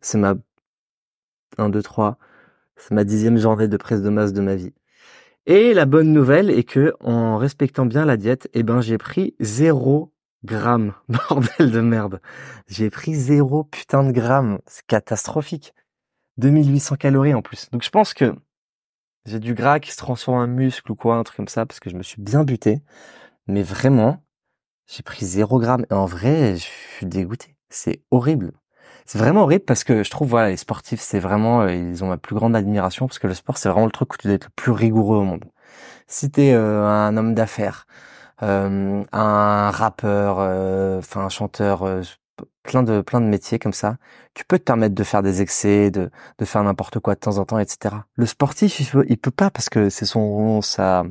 [0.02, 0.36] C'est ma
[1.58, 2.18] 1, 2, 3,
[2.80, 4.74] c'est ma dixième journée de prise de masse de ma vie.
[5.46, 9.36] Et la bonne nouvelle est que, en respectant bien la diète, eh ben, j'ai pris
[9.40, 10.94] zéro gramme.
[11.10, 12.22] Bordel de merde.
[12.68, 14.60] J'ai pris zéro putain de gramme.
[14.66, 15.74] C'est catastrophique.
[16.38, 17.70] 2800 calories en plus.
[17.72, 18.34] Donc je pense que
[19.26, 21.80] j'ai du gras qui se transforme en muscle ou quoi, un truc comme ça, parce
[21.80, 22.82] que je me suis bien buté.
[23.48, 24.24] Mais vraiment,
[24.88, 25.86] j'ai pris zéro gramme.
[25.90, 27.56] Et en vrai, je suis dégoûté.
[27.70, 28.54] C'est horrible
[29.10, 32.10] c'est vraiment horrible parce que je trouve voilà les sportifs c'est vraiment euh, ils ont
[32.10, 34.36] ma plus grande admiration parce que le sport c'est vraiment le truc où tu dois
[34.36, 35.46] être le plus rigoureux au monde.
[36.08, 37.88] Si t'es euh, un homme d'affaires,
[38.44, 40.38] euh, un rappeur,
[41.00, 41.86] enfin un chanteur,
[42.64, 43.98] plein de plein de métiers comme ça,
[44.36, 47.40] tu peux te permettre de faire des excès, de de faire n'importe quoi de temps
[47.40, 47.96] en temps, etc.
[48.16, 51.04] Le sportif il peut, peut pas parce que c'est son sa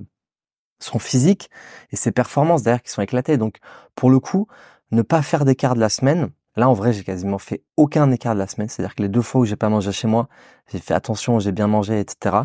[0.81, 1.51] son physique
[1.91, 3.39] et ses performances derrière qui sont éclatées.
[3.39, 3.59] Donc
[3.97, 4.47] pour le coup,
[4.93, 8.35] ne pas faire d'écart de la semaine, Là, en vrai, j'ai quasiment fait aucun écart
[8.35, 8.68] de la semaine.
[8.68, 10.29] C'est-à-dire que les deux fois où j'ai pas mangé chez moi,
[10.73, 12.37] j'ai fait attention, j'ai bien mangé, etc.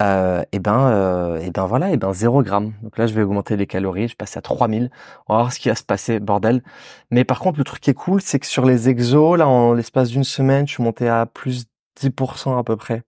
[0.00, 2.74] Euh, et ben, euh, et ben voilà, et ben zéro gramme.
[2.82, 4.08] Donc là, je vais augmenter les calories.
[4.08, 4.90] Je passe à 3000.
[5.28, 6.62] On va voir ce qui va se passer, bordel.
[7.10, 9.74] Mais par contre, le truc qui est cool, c'est que sur les exos, là, en
[9.74, 11.66] l'espace d'une semaine, je suis monté à plus
[12.00, 13.02] 10% à peu près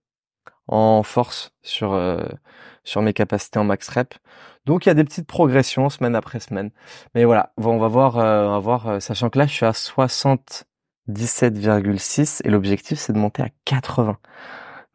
[0.67, 2.25] en force sur euh,
[2.83, 4.13] sur mes capacités en max rep.
[4.65, 6.71] Donc il y a des petites progressions semaine après semaine.
[7.13, 9.65] Mais voilà, on va voir, euh, on va voir, euh, sachant que là je suis
[9.65, 14.17] à 77,6 et l'objectif c'est de monter à 80.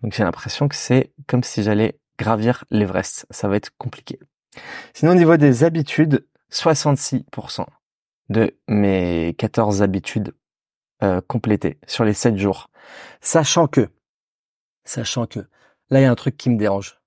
[0.02, 3.26] Donc j'ai l'impression que c'est comme si j'allais gravir l'Everest.
[3.30, 4.18] Ça va être compliqué.
[4.94, 7.66] Sinon au niveau des habitudes, 66%
[8.28, 10.34] de mes 14 habitudes
[11.02, 12.70] euh, complétées sur les 7 jours.
[13.20, 13.88] Sachant que,
[14.84, 15.40] sachant que,
[15.90, 16.99] là il y a un truc qui me dérange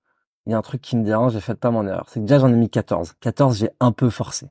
[0.46, 2.06] il y a un truc qui me dérange, j'ai fait pas mon erreur.
[2.08, 3.14] C'est que déjà j'en ai mis 14.
[3.20, 4.48] 14, j'ai un peu forcé.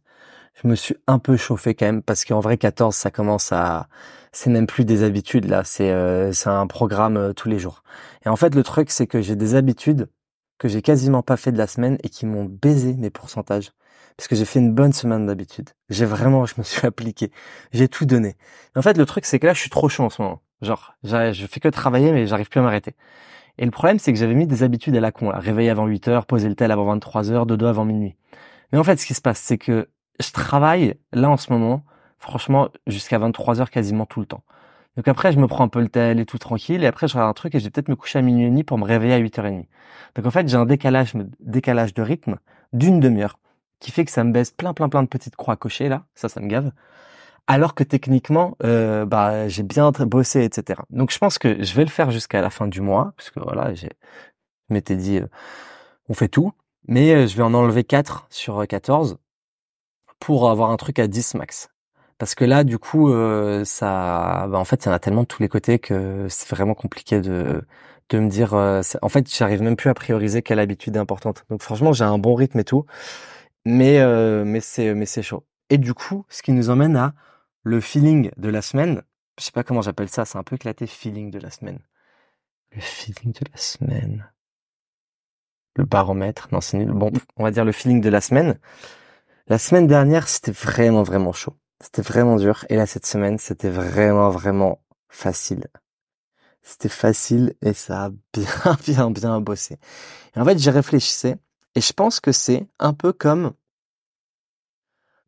[0.62, 3.88] Je me suis un peu chauffé quand même parce qu'en vrai 14, ça commence à
[4.32, 7.84] c'est même plus des habitudes là, c'est euh, c'est un programme euh, tous les jours.
[8.26, 10.10] Et en fait le truc c'est que j'ai des habitudes
[10.58, 13.72] que j'ai quasiment pas fait de la semaine et qui m'ont baisé mes pourcentages
[14.18, 15.70] parce que j'ai fait une bonne semaine d'habitude.
[15.90, 17.32] J'ai vraiment je me suis appliqué.
[17.72, 18.36] J'ai tout donné.
[18.76, 20.42] en fait le truc c'est que là je suis trop chaud en ce moment.
[20.62, 22.96] Genre je fais que travailler mais j'arrive plus à m'arrêter.
[23.58, 25.40] Et le problème, c'est que j'avais mis des habitudes à la con, là.
[25.40, 28.16] Réveiller avant 8 heures, poser le tel avant 23 heures, dodo avant minuit.
[28.72, 29.90] Mais en fait, ce qui se passe, c'est que
[30.20, 31.84] je travaille, là, en ce moment,
[32.20, 34.44] franchement, jusqu'à 23 heures quasiment tout le temps.
[34.96, 37.14] Donc après, je me prends un peu le tel et tout tranquille, et après, je
[37.14, 38.86] regarde un truc et je vais peut-être me coucher à minuit et demi pour me
[38.86, 39.66] réveiller à 8h30.
[40.16, 42.38] Donc en fait, j'ai un décalage, décalage de rythme
[42.74, 43.40] d'une demi-heure,
[43.80, 46.06] qui fait que ça me baisse plein, plein, plein de petites croix cochées, là.
[46.14, 46.72] Ça, ça me gave
[47.48, 50.82] alors que techniquement, euh, bah, j'ai bien bossé, etc.
[50.90, 53.40] Donc je pense que je vais le faire jusqu'à la fin du mois, parce que
[53.40, 53.88] voilà, je
[54.70, 55.28] m'étais dit, euh,
[56.10, 56.54] on fait tout,
[56.88, 59.18] mais euh, je vais en enlever 4 sur 14
[60.20, 61.70] pour avoir un truc à 10 max.
[62.18, 63.12] Parce que là, du coup,
[63.66, 66.50] ça, bah, en fait, il y en a tellement de tous les côtés que c'est
[66.50, 67.64] vraiment compliqué de
[68.10, 68.54] de me dire.
[68.54, 71.46] en fait, j'arrive même plus à prioriser quelle habitude est importante.
[71.50, 72.86] Donc franchement, j'ai un bon rythme et tout,
[73.66, 74.00] mais
[74.46, 75.44] mais c'est mais c'est chaud.
[75.70, 77.14] Et du coup, ce qui nous emmène à
[77.64, 79.02] le feeling de la semaine.
[79.40, 81.80] Je sais pas comment j'appelle ça, c'est un peu éclaté feeling de la semaine.
[82.72, 84.32] Le feeling de la semaine.
[85.76, 86.92] Le baromètre, non c'est nul.
[86.92, 88.60] Bon, on va dire le feeling de la semaine.
[89.48, 91.56] La semaine dernière, c'était vraiment vraiment chaud.
[91.82, 92.66] C'était vraiment dur.
[92.70, 95.68] Et là, cette semaine, c'était vraiment vraiment facile.
[96.62, 99.78] C'était facile et ça a bien bien bien bossé.
[100.36, 101.38] Et en fait, j'y réfléchissais
[101.76, 103.54] et je pense que c'est un peu comme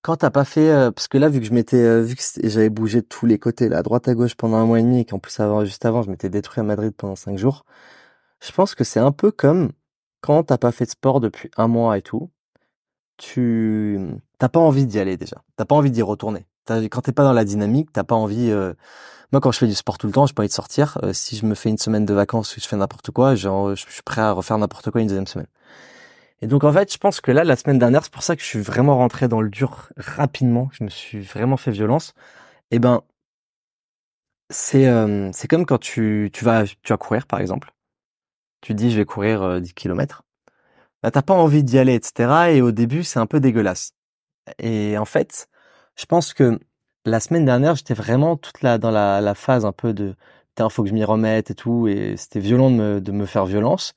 [0.05, 2.21] quand t'as pas fait, euh, parce que là, vu que je m'étais, euh, vu que
[2.43, 4.83] j'avais bougé de tous les côtés, là, à droite à gauche pendant un mois et
[4.83, 7.65] demi, et qu'en plus avant, juste avant, je m'étais détruit à Madrid pendant cinq jours.
[8.39, 9.71] Je pense que c'est un peu comme
[10.21, 12.29] quand t'as pas fait de sport depuis un mois et tout,
[13.17, 13.99] tu
[14.39, 16.45] t'as pas envie d'y aller déjà, t'as pas envie d'y retourner.
[16.67, 18.51] Quand t'es pas dans la dynamique, t'as pas envie.
[18.51, 18.73] Euh,
[19.31, 20.99] moi, quand je fais du sport tout le temps, j'ai pas envie de sortir.
[21.13, 24.03] si je me fais une semaine de vacances je fais n'importe quoi, genre, je suis
[24.03, 25.47] prêt à refaire n'importe quoi une deuxième semaine.
[26.41, 28.41] Et donc en fait, je pense que là, la semaine dernière, c'est pour ça que
[28.41, 30.69] je suis vraiment rentré dans le dur rapidement.
[30.73, 32.13] Je me suis vraiment fait violence.
[32.71, 33.03] Et eh ben,
[34.49, 37.73] c'est euh, c'est comme quand tu tu vas tu vas courir par exemple.
[38.61, 40.23] Tu dis je vais courir 10 euh, km.
[41.03, 42.51] Bah t'as pas envie d'y aller, etc.
[42.55, 43.93] Et au début, c'est un peu dégueulasse.
[44.59, 45.49] Et en fait,
[45.97, 46.59] je pense que
[47.05, 50.15] la semaine dernière, j'étais vraiment toute là dans la, phase un peu de
[50.59, 53.25] il faut que je m'y remette et tout, et c'était violent de me, de me
[53.25, 53.93] faire violence.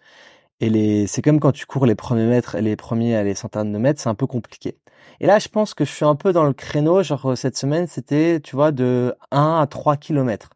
[0.61, 3.79] Et les, c'est comme quand tu cours les premiers mètres, les premiers les centaines de
[3.79, 4.79] mètres, c'est un peu compliqué.
[5.21, 7.87] Et là, je pense que je suis un peu dans le créneau, genre cette semaine,
[7.87, 10.51] c'était, tu vois, de 1 à 3 kilomètres.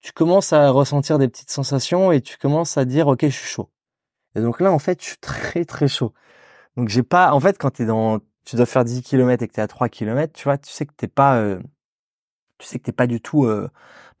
[0.00, 3.48] Tu commences à ressentir des petites sensations et tu commences à dire, ok, je suis
[3.48, 3.70] chaud.
[4.36, 6.12] Et donc là, en fait, je suis très très chaud.
[6.76, 9.54] Donc j'ai pas, en fait, quand t'es dans, tu dois faire 10 kilomètres et que
[9.54, 11.60] t'es à 3 kilomètres, tu vois, tu sais que t'es pas, euh,
[12.58, 13.70] tu sais que t'es pas du tout euh,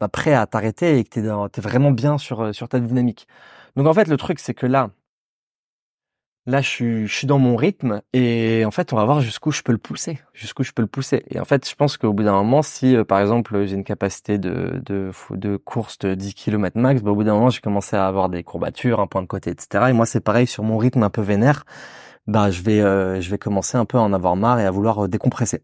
[0.00, 3.28] bah, prêt à t'arrêter et que t'es, t'es vraiment bien sur euh, sur ta dynamique.
[3.76, 4.90] Donc en fait, le truc, c'est que là,
[6.46, 9.50] là, je suis, je suis dans mon rythme et en fait, on va voir jusqu'où
[9.50, 11.24] je peux le pousser, jusqu'où je peux le pousser.
[11.30, 13.84] Et en fait, je pense qu'au bout d'un moment, si euh, par exemple j'ai une
[13.84, 17.60] capacité de, de, de course de 10 km max, bah, au bout d'un moment, j'ai
[17.60, 19.86] commencé à avoir des courbatures, un point de côté, etc.
[19.88, 21.64] Et moi, c'est pareil sur mon rythme un peu vénère.
[22.26, 24.70] Bah, je vais, euh, je vais commencer un peu à en avoir marre et à
[24.70, 25.62] vouloir euh, décompresser.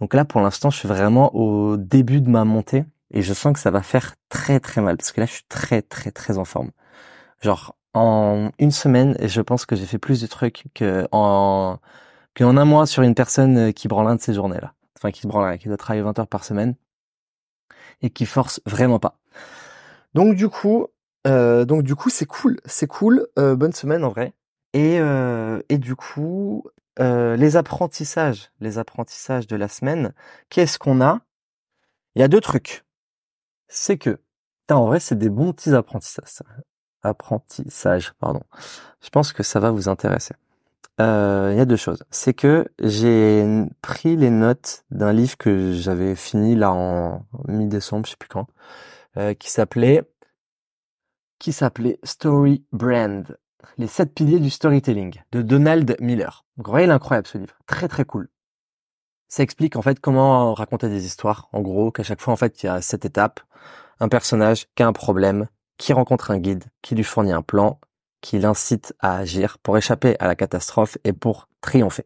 [0.00, 3.52] Donc là, pour l'instant, je suis vraiment au début de ma montée et je sens
[3.52, 6.38] que ça va faire très très mal parce que là, je suis très très très
[6.38, 6.70] en forme.
[7.42, 11.78] Genre en une semaine, je pense que j'ai fait plus de trucs que en
[12.36, 14.74] qu'en un mois sur une personne qui branle un de ces journées-là.
[14.98, 16.76] Enfin, qui se branle, qui doit travailler 20 heures par semaine
[18.02, 19.18] et qui force vraiment pas.
[20.14, 20.88] Donc du coup,
[21.26, 23.26] euh, donc du coup, c'est cool, c'est cool.
[23.38, 24.34] Euh, bonne semaine en vrai.
[24.72, 26.64] Et euh, et du coup,
[27.00, 30.12] euh, les apprentissages, les apprentissages de la semaine.
[30.50, 31.20] Qu'est-ce qu'on a?
[32.14, 32.84] Il y a deux trucs.
[33.68, 34.20] C'est que,
[34.70, 36.28] en vrai, c'est des bons petits apprentissages
[37.02, 38.42] apprentissage, pardon.
[39.02, 40.34] Je pense que ça va vous intéresser.
[41.00, 42.04] Euh, il y a deux choses.
[42.10, 43.46] C'est que j'ai
[43.80, 48.46] pris les notes d'un livre que j'avais fini là en mi-décembre, je sais plus quand,
[49.16, 50.04] euh, qui s'appelait
[51.38, 53.24] qui s'appelait Story Brand,
[53.78, 56.44] les sept piliers du storytelling de Donald Miller.
[56.58, 58.28] Vous voyez l'incroyable ce livre, très très cool.
[59.26, 61.48] Ça explique en fait comment raconter des histoires.
[61.52, 63.40] En gros, qu'à chaque fois en fait il y a sept étapes,
[64.00, 65.48] un personnage qui a un problème,
[65.80, 67.80] qui rencontre un guide, qui lui fournit un plan,
[68.20, 72.04] qui l'incite à agir pour échapper à la catastrophe et pour triompher.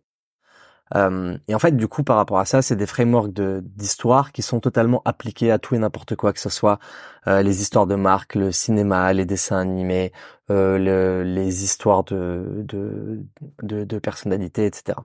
[0.95, 4.43] Euh, et en fait, du coup, par rapport à ça, c'est des frameworks d'histoire qui
[4.43, 6.79] sont totalement appliqués à tout et n'importe quoi, que ce soit
[7.27, 10.13] euh, les histoires de marque, le cinéma, les dessins animés,
[10.51, 13.25] euh, le, les histoires de, de,
[13.65, 14.99] de, de personnalités, etc.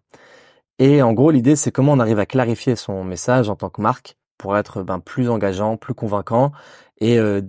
[0.77, 3.81] Et en gros, l'idée, c'est comment on arrive à clarifier son message en tant que
[3.81, 6.51] marque pour être ben, plus engageant, plus convaincant
[7.01, 7.41] et euh,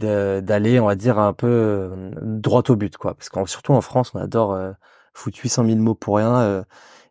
[0.43, 3.15] d'aller, on va dire, un peu euh, droit au but, quoi.
[3.15, 4.73] Parce qu'en surtout en France, on adore euh,
[5.15, 6.41] foutre 800 000 mots pour rien.
[6.41, 6.63] Euh,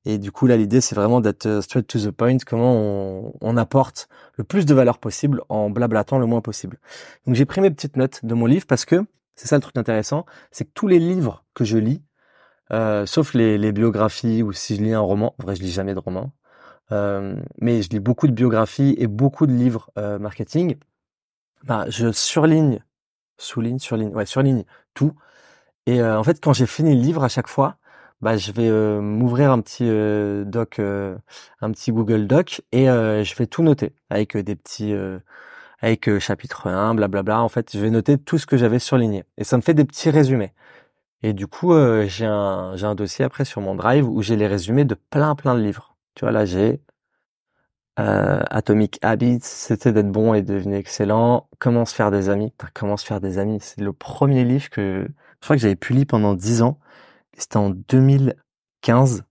[0.05, 2.37] et du coup, là, l'idée, c'est vraiment d'être straight to the point.
[2.45, 6.79] Comment on, on, apporte le plus de valeur possible en blablatant le moins possible.
[7.25, 9.77] Donc, j'ai pris mes petites notes de mon livre parce que c'est ça le truc
[9.77, 12.01] intéressant, c'est que tous les livres que je lis,
[13.05, 15.93] sauf les, les, biographies ou si je lis un roman, en vrai, je lis jamais
[15.93, 16.31] de roman.
[16.91, 20.77] Mais je lis beaucoup de biographies et beaucoup de livres marketing
[21.63, 22.83] bah, je surligne,
[23.37, 25.13] souligne, surligne, ouais, surligne tout.
[25.87, 27.77] Et euh, en fait, quand j'ai fini le livre à chaque fois,
[28.21, 33.35] bah, je vais euh, m'ouvrir un petit euh, doc, un petit Google Doc, et je
[33.35, 34.93] vais tout noter avec des petits,
[35.81, 37.41] avec chapitre 1, blablabla.
[37.41, 39.85] En fait, je vais noter tout ce que j'avais surligné, et ça me fait des
[39.85, 40.53] petits résumés.
[41.23, 41.73] Et du coup,
[42.07, 45.35] j'ai un, j'ai un dossier après sur mon Drive où j'ai les résumés de plein
[45.35, 45.88] plein de livres.
[46.19, 46.81] Tu vois, là, j'ai
[47.97, 51.47] euh, Atomic Habits, c'était d'être bon et devenir excellent.
[51.59, 52.51] Comment se faire des amis?
[52.73, 53.59] Comment se faire des amis?
[53.61, 56.77] C'est le premier livre que je crois que j'avais pu lire pendant dix ans.
[57.37, 59.23] C'était en 2015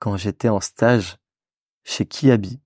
[0.00, 1.18] quand j'étais en stage
[1.84, 2.60] chez Kiabi.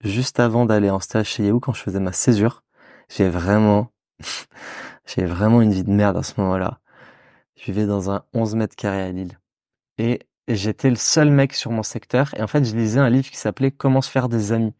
[0.00, 2.64] juste avant d'aller en stage chez Yahoo, quand je faisais ma césure,
[3.10, 3.92] j'ai vraiment,
[5.04, 6.80] j'ai vraiment une vie de merde à ce moment-là.
[7.56, 9.38] Je vivais dans un 11 mètres carrés à Lille.
[9.98, 12.34] Et j'étais le seul mec sur mon secteur.
[12.36, 14.74] Et en fait, je lisais un livre qui s'appelait Comment se faire des amis.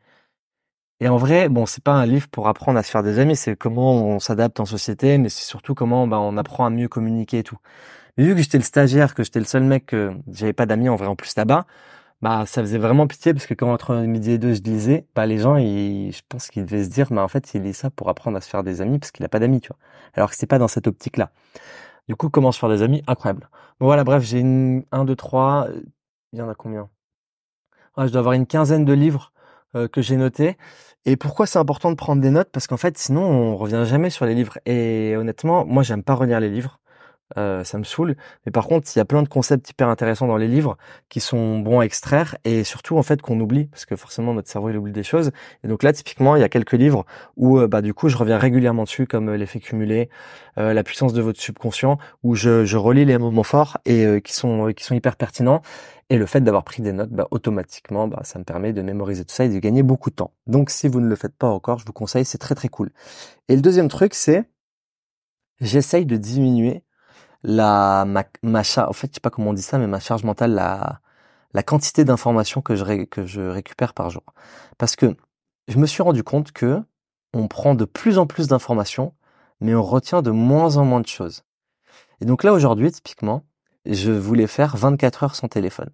[1.01, 3.37] Et en vrai, bon, c'est pas un livre pour apprendre à se faire des amis,
[3.37, 6.89] c'est comment on s'adapte en société, mais c'est surtout comment bah, on apprend à mieux
[6.89, 7.59] communiquer et tout.
[8.17, 10.89] Mais vu que j'étais le stagiaire, que j'étais le seul mec, que j'avais pas d'amis
[10.89, 11.67] en vrai en plus là-bas,
[12.23, 15.27] bah ça faisait vraiment pitié parce que quand entre midi et deux je lisais, bah
[15.27, 17.91] les gens, ils, je pense qu'ils devaient se dire, bah en fait il lit ça
[17.91, 19.79] pour apprendre à se faire des amis parce qu'il a pas d'amis, tu vois.
[20.15, 21.31] Alors que c'est pas dans cette optique-là.
[22.09, 23.03] Du coup, comment se faire des amis?
[23.07, 23.49] Incroyable.
[23.81, 25.69] Bon voilà, bref, j'ai une, un, deux, trois,
[26.33, 26.91] il y en a combien?
[27.97, 29.33] Je dois avoir une quinzaine de livres
[29.77, 30.57] euh, que j'ai notés.
[31.07, 32.51] Et pourquoi c'est important de prendre des notes?
[32.51, 34.59] Parce qu'en fait, sinon, on revient jamais sur les livres.
[34.67, 36.81] Et honnêtement, moi, j'aime pas relire les livres.
[37.39, 38.17] Euh, ça me saoule.
[38.45, 40.77] Mais par contre, il y a plein de concepts hyper intéressants dans les livres
[41.09, 44.49] qui sont bons à extraire et surtout en fait qu'on oublie parce que forcément notre
[44.49, 45.33] cerveau il oublie des choses.
[45.65, 47.07] Et donc là, typiquement, il y a quelques livres
[47.37, 50.11] où euh, bah du coup je reviens régulièrement dessus comme euh, l'effet cumulé,
[50.57, 54.73] la puissance de votre subconscient, où je, je relis les moments forts et qui sont
[54.73, 55.63] qui sont hyper pertinents.
[56.11, 59.25] Et le fait d'avoir pris des notes, bah, automatiquement, bah, ça me permet de mémoriser
[59.25, 60.33] tout ça et de gagner beaucoup de temps.
[60.47, 62.93] Donc si vous ne le faites pas encore, je vous conseille, c'est très très cool.
[63.49, 64.45] Et le deuxième truc, c'est
[65.61, 66.84] j'essaye de diminuer
[67.45, 70.25] la ma, ma en fait, je sais pas comment on dit ça, mais ma charge
[70.25, 71.01] mentale, la
[71.53, 74.25] la quantité d'informations que je que je récupère par jour.
[74.79, 75.15] Parce que
[75.69, 76.83] je me suis rendu compte que
[77.33, 79.15] on prend de plus en plus d'informations,
[79.61, 81.45] mais on retient de moins en moins de choses.
[82.21, 83.45] Et donc là aujourd'hui, typiquement,
[83.87, 85.91] je voulais faire 24 heures sans téléphone.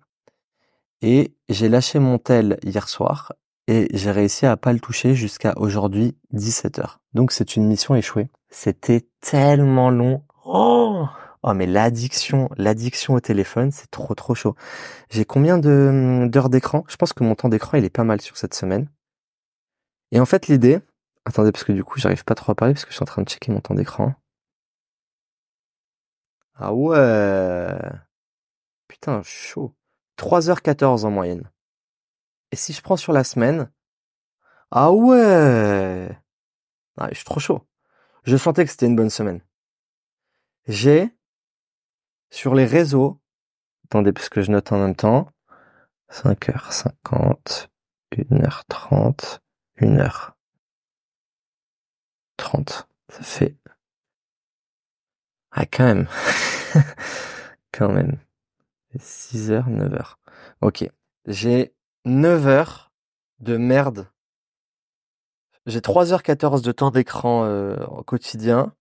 [1.02, 3.32] Et j'ai lâché mon tel hier soir
[3.66, 7.00] et j'ai réussi à pas le toucher jusqu'à aujourd'hui 17 heures.
[7.14, 8.28] Donc c'est une mission échouée.
[8.50, 10.22] C'était tellement long.
[10.44, 11.06] Oh
[11.42, 14.54] Oh mais l'addiction, l'addiction au téléphone, c'est trop trop chaud.
[15.10, 16.84] J'ai combien de d'heures d'écran?
[16.88, 18.90] Je pense que mon temps d'écran il est pas mal sur cette semaine.
[20.12, 20.80] Et en fait l'idée,
[21.24, 23.06] attendez parce que du coup j'arrive pas trop à parler parce que je suis en
[23.06, 24.14] train de checker mon temps d'écran.
[26.54, 27.78] Ah ouais.
[28.88, 29.74] Putain, chaud.
[30.18, 31.50] 3h14 en moyenne.
[32.52, 33.70] Et si je prends sur la semaine,
[34.70, 36.08] ah ouais.
[36.98, 37.66] Ah, je suis trop chaud.
[38.24, 39.40] Je sentais que c'était une bonne semaine.
[40.66, 41.10] J'ai
[42.30, 43.20] sur les réseaux,
[43.84, 45.28] attendez parce que je note en même temps,
[46.10, 47.68] 5h50,
[48.12, 49.38] 1h30,
[49.78, 50.32] 1h30.
[53.08, 53.56] Ça fait...
[55.52, 56.06] Ah quand même.
[57.72, 58.18] quand même.
[58.96, 60.14] 6h, 9h.
[60.60, 60.88] Ok.
[61.26, 62.92] J'ai 9 heures
[63.40, 64.08] de merde.
[65.66, 68.74] J'ai 3h14 de temps d'écran euh, au quotidien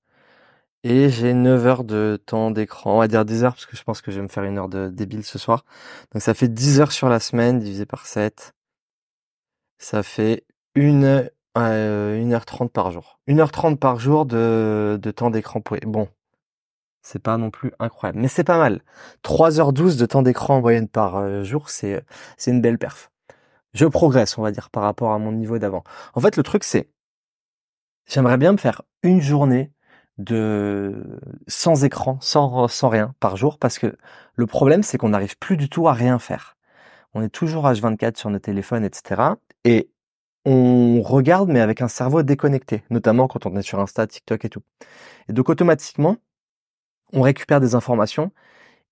[0.83, 3.83] et j'ai 9 heures de temps d'écran, on va dire 10 heures parce que je
[3.83, 5.65] pense que je vais me faire une heure de débile ce soir.
[6.13, 8.53] Donc ça fait 10 heures sur la semaine divisé par 7.
[9.77, 13.19] Ça fait une, euh, 1h30 par jour.
[13.27, 15.61] 1h30 par jour de, de temps d'écran.
[15.85, 16.07] Bon,
[17.01, 18.81] c'est pas non plus incroyable, mais c'est pas mal.
[19.23, 22.03] 3h12 de temps d'écran en moyenne par euh, jour, c'est
[22.37, 23.11] c'est une belle perf.
[23.73, 25.83] Je progresse, on va dire, par rapport à mon niveau d'avant.
[26.13, 26.89] En fait, le truc, c'est,
[28.07, 29.71] j'aimerais bien me faire une journée
[30.19, 33.97] de sans écran, sans sans rien par jour parce que
[34.35, 36.57] le problème c'est qu'on n'arrive plus du tout à rien faire.
[37.13, 39.21] On est toujours H24 sur nos téléphones, etc.
[39.63, 39.89] Et
[40.45, 44.49] on regarde mais avec un cerveau déconnecté, notamment quand on est sur Insta, TikTok et
[44.49, 44.61] tout.
[45.29, 46.17] Et donc automatiquement,
[47.13, 48.31] on récupère des informations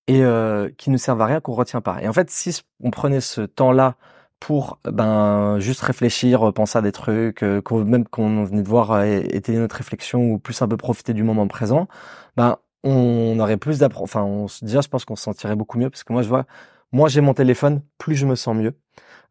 [0.06, 2.02] et euh, qui ne servent à rien qu'on retient pas.
[2.02, 3.96] Et en fait, si on prenait ce temps-là
[4.40, 9.04] pour ben juste réfléchir, penser à des trucs, euh, même qu'on venait de voir euh,
[9.30, 11.88] étayer notre réflexion ou plus un peu profiter du moment présent,
[12.36, 14.04] ben on aurait plus d'apprendre.
[14.04, 16.46] Enfin, on, déjà, je pense qu'on se sentirait beaucoup mieux parce que moi, je vois,
[16.92, 18.74] moi, j'ai mon téléphone, plus je me sens mieux.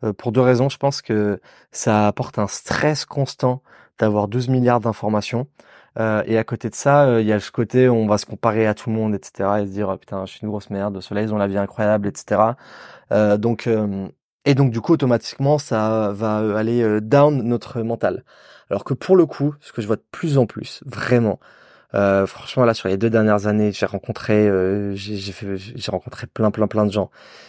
[0.04, 1.42] Euh, pour deux raisons, je pense que
[1.72, 3.64] ça apporte un stress constant
[4.00, 5.48] d'avoir 12 milliards d'informations.
[6.28, 8.68] Et à côté de ça, il y a ce côté où on va se comparer
[8.68, 9.50] à tout le monde, etc.
[9.62, 11.58] Et se dire, oh, putain, je suis une grosse merde, ceux-là, ils ont la vie
[11.58, 12.40] incroyable, etc.
[13.10, 13.68] Donc,
[14.48, 18.24] et donc du coup automatiquement ça va euh, aller euh, down notre mental.
[18.70, 21.40] Alors que pour le coup, ce que je vois de plus en plus, vraiment,
[21.96, 26.68] euh, franchement là sur les deux dernières années, j'ai rencontré, euh, j'ai rencontré plein plein
[26.68, 27.08] plein de gens,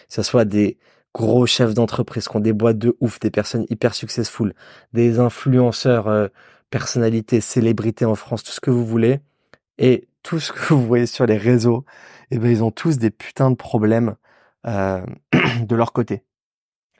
[0.09, 0.79] que ce soit des
[1.15, 4.55] gros chefs d'entreprise qui ont des boîtes de ouf, des personnes hyper successful,
[4.93, 6.31] des influenceurs,
[6.71, 9.21] personnalités, célébrités en France, tout ce que vous voulez,
[9.79, 11.85] et tout ce que vous voyez sur les réseaux,
[12.31, 14.17] eh ben ils ont tous des putains de problèmes
[14.65, 16.23] de leur côté.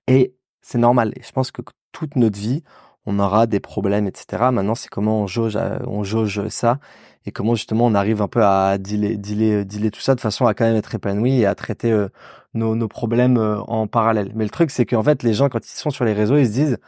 [0.09, 1.15] Et c'est normal.
[1.21, 2.63] Je pense que toute notre vie,
[3.07, 4.51] on aura des problèmes, etc.
[4.53, 6.79] Maintenant, c'est comment on jauge, euh, on jauge ça
[7.27, 10.47] et comment justement on arrive un peu à dealer, dealer, dealer tout ça de façon
[10.47, 12.09] à quand même être épanoui et à traiter euh,
[12.55, 14.33] nos, nos, problèmes euh, en parallèle.
[14.35, 16.47] Mais le truc, c'est qu'en fait, les gens, quand ils sont sur les réseaux, ils
[16.47, 16.79] se disent,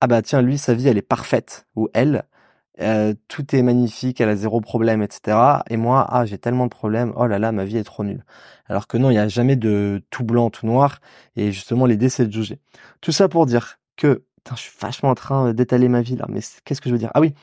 [0.00, 2.24] ah bah tiens, lui, sa vie, elle est parfaite, ou elle,
[2.80, 5.62] euh, tout est magnifique, elle a zéro problème, etc.
[5.68, 8.24] Et moi, ah, j'ai tellement de problèmes, oh là là, ma vie est trop nulle.
[8.66, 11.00] Alors que non, il n'y a jamais de tout blanc, tout noir,
[11.36, 12.60] et justement, l'idée, c'est de juger.
[13.00, 16.26] Tout ça pour dire que, putain, je suis vachement en train d'étaler ma vie là,
[16.28, 17.10] mais qu'est-ce que je veux dire?
[17.14, 17.34] Ah oui,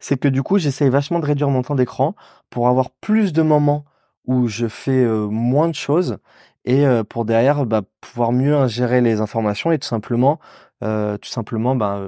[0.00, 2.14] c'est que du coup, j'essaye vachement de réduire mon temps d'écran
[2.50, 3.84] pour avoir plus de moments
[4.26, 6.18] où je fais euh, moins de choses
[6.64, 10.38] et euh, pour derrière bah, pouvoir mieux ingérer les informations et tout simplement,
[10.80, 12.00] tout simplement, bah,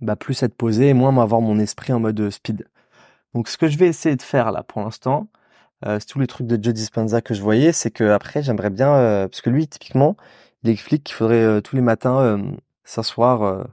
[0.00, 2.66] bah, plus être posé et moins avoir mon esprit en mode speed.
[3.34, 5.28] Donc ce que je vais essayer de faire là pour l'instant,
[5.84, 9.28] c'est tous les trucs de Joe Dispenza que je voyais, c'est que après j'aimerais bien,
[9.30, 10.16] parce que lui typiquement,
[10.62, 12.40] il explique qu'il faudrait tous les matins
[12.84, 13.66] s'asseoir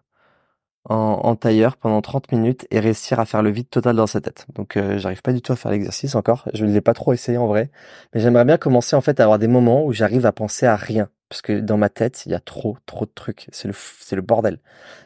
[0.89, 4.21] en, en, tailleur pendant 30 minutes et réussir à faire le vide total dans sa
[4.21, 4.45] tête.
[4.55, 7.13] Donc euh, j'arrive pas du tout à faire l'exercice encore, je ne l'ai pas trop
[7.13, 7.69] essayé en vrai,
[8.13, 10.75] mais j'aimerais bien commencer en fait à avoir des moments où j'arrive à penser à
[10.75, 13.73] rien parce que dans ma tête, il y a trop trop de trucs, c'est le
[13.73, 14.59] c'est le bordel.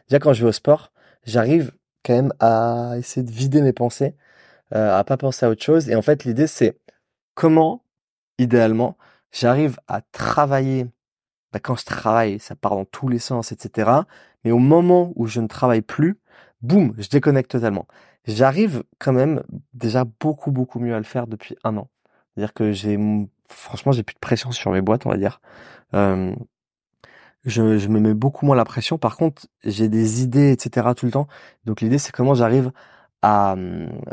[0.09, 0.91] Déjà quand je vais au sport,
[1.27, 1.71] j'arrive
[2.03, 4.15] quand même à essayer de vider mes pensées,
[4.73, 6.79] euh, à pas penser à autre chose et en fait l'idée c'est
[7.35, 7.83] comment
[8.39, 8.97] idéalement
[9.31, 10.87] j'arrive à travailler
[11.53, 13.89] bah, quand je travaille, ça part dans tous les sens, etc.
[14.43, 16.19] Mais au moment où je ne travaille plus,
[16.61, 17.87] boum, je déconnecte totalement.
[18.25, 21.89] J'arrive quand même déjà beaucoup, beaucoup mieux à le faire depuis un an.
[22.35, 22.99] C'est-à-dire que j'ai,
[23.49, 25.41] franchement, j'ai plus de pression sur mes boîtes, on va dire.
[27.47, 28.97] Je, je me mets beaucoup moins la pression.
[28.97, 30.89] Par contre, j'ai des idées, etc.
[30.95, 31.27] tout le temps.
[31.65, 32.71] Donc l'idée, c'est comment j'arrive
[33.21, 33.55] à,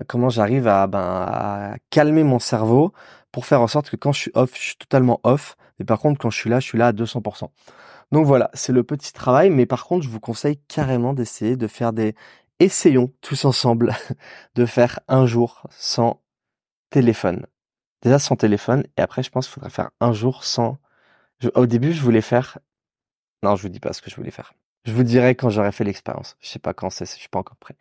[0.09, 2.93] comment j'arrive à, ben, à calmer mon cerveau
[3.33, 5.57] pour faire en sorte que quand je suis off, je suis totalement off.
[5.79, 7.49] Mais par contre, quand je suis là, je suis là à 200%.
[8.13, 9.51] Donc voilà, c'est le petit travail.
[9.51, 12.15] Mais par contre, je vous conseille carrément d'essayer de faire des...
[12.61, 13.95] Essayons tous ensemble
[14.55, 16.23] de faire un jour sans
[16.91, 17.47] téléphone.
[18.03, 18.85] Déjà sans téléphone.
[18.97, 20.79] Et après, je pense qu'il faudrait faire un jour sans...
[21.55, 22.59] Au début, je voulais faire...
[23.45, 24.55] Non, je vous dis pas ce que je voulais faire.
[24.87, 26.35] Je vous dirai quand j'aurai fait l'expérience.
[26.41, 27.77] Je sais pas quand c'est, je suis pas encore prêt.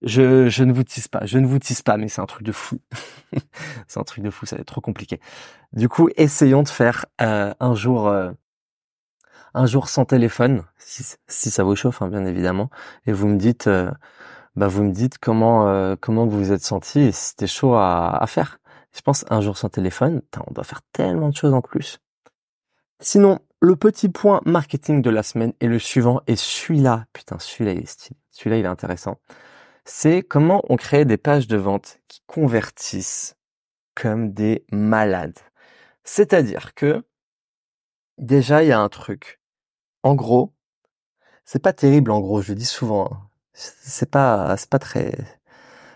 [0.00, 2.44] Je, je ne vous tisse pas, je ne vous tisse pas, mais c'est un truc
[2.44, 2.78] de fou.
[3.88, 5.20] c'est un truc de fou, ça va être trop compliqué.
[5.74, 8.32] Du coup, essayons de faire euh, un jour, euh,
[9.52, 12.70] un jour sans téléphone, si, si ça vous chauffe, hein, bien évidemment.
[13.04, 13.90] Et vous me dites, euh,
[14.56, 18.16] bah vous me dites comment comment vous vous êtes senti et si c'était chaud à,
[18.16, 18.60] à faire.
[18.96, 21.98] Je pense un jour sans téléphone, on doit faire tellement de choses en plus.
[23.00, 27.72] Sinon, le petit point marketing de la semaine est le suivant et celui-là, putain, celui-là
[27.72, 29.18] il est stylé, celui-là il est intéressant
[29.88, 33.36] c'est comment on crée des pages de vente qui convertissent
[33.94, 35.38] comme des malades.
[36.04, 37.04] C'est-à-dire que
[38.18, 39.40] déjà il y a un truc.
[40.02, 40.54] En gros,
[41.44, 43.10] c'est pas terrible en gros, je le dis souvent.
[43.12, 43.30] Hein.
[43.54, 45.12] C'est pas c'est pas très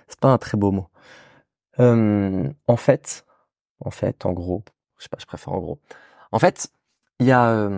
[0.09, 0.89] c'est pas un très beau mot.
[1.79, 3.25] en fait,
[3.81, 4.65] en fait, en gros,
[4.99, 5.81] je sais pas, je préfère en gros.
[6.33, 6.73] En fait,
[7.23, 7.69] il y a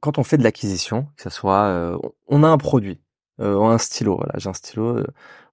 [0.00, 3.00] quand on fait de l'acquisition, que ce soit on a un produit,
[3.40, 4.16] euh, un stylo.
[4.16, 4.98] Voilà, j'ai un stylo.
[4.98, 5.06] Euh,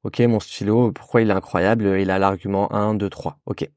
[0.03, 3.39] ok, mon stylo, pourquoi il est incroyable Il a l'argument 1, 2, 3.
[3.45, 3.69] Ok.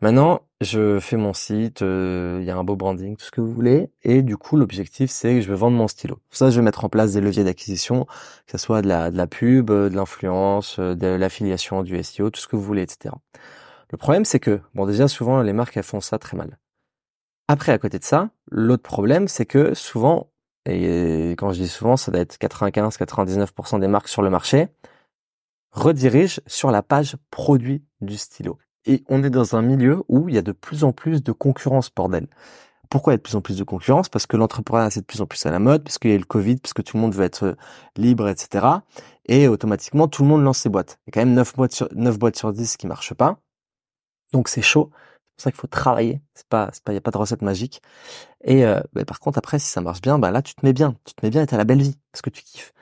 [0.00, 3.42] Maintenant, je fais mon site, euh, il y a un beau branding, tout ce que
[3.42, 6.20] vous voulez, et du coup, l'objectif, c'est que je veux vendre mon stylo.
[6.30, 8.06] Ça, je vais mettre en place des leviers d'acquisition,
[8.46, 12.40] que ce soit de la, de la pub, de l'influence, de l'affiliation, du SEO, tout
[12.40, 13.14] ce que vous voulez, etc.
[13.90, 16.56] Le problème, c'est que, bon, déjà, souvent, les marques, elles font ça très mal.
[17.52, 20.30] Après, à côté de ça, l'autre problème, c'est que souvent,
[20.66, 24.68] et quand je dis souvent, ça doit être 95-99% des marques sur le marché,
[25.72, 28.60] redirigent sur la page produit du stylo.
[28.86, 31.32] Et on est dans un milieu où il y a de plus en plus de
[31.32, 32.28] concurrence, bordel.
[32.88, 34.08] Pourquoi il y a de plus en plus de concurrence?
[34.08, 36.18] Parce que l'entrepreneuriat c'est de plus en plus à la mode, parce qu'il y a
[36.18, 37.56] le Covid, parce que tout le monde veut être
[37.96, 38.64] libre, etc.
[39.26, 41.00] Et automatiquement, tout le monde lance ses boîtes.
[41.04, 43.40] Il y a quand même 9 boîtes sur, 9 boîtes sur 10 qui marchent pas.
[44.32, 44.92] Donc c'est chaud
[45.40, 46.20] pour ça qu'il faut travailler.
[46.34, 47.82] C'est pas, c'est pas, y a pas de recette magique.
[48.44, 50.72] Et euh, bah, par contre, après, si ça marche bien, bah là, tu te mets
[50.72, 52.72] bien, tu te mets bien et t'as la belle vie parce que tu kiffes.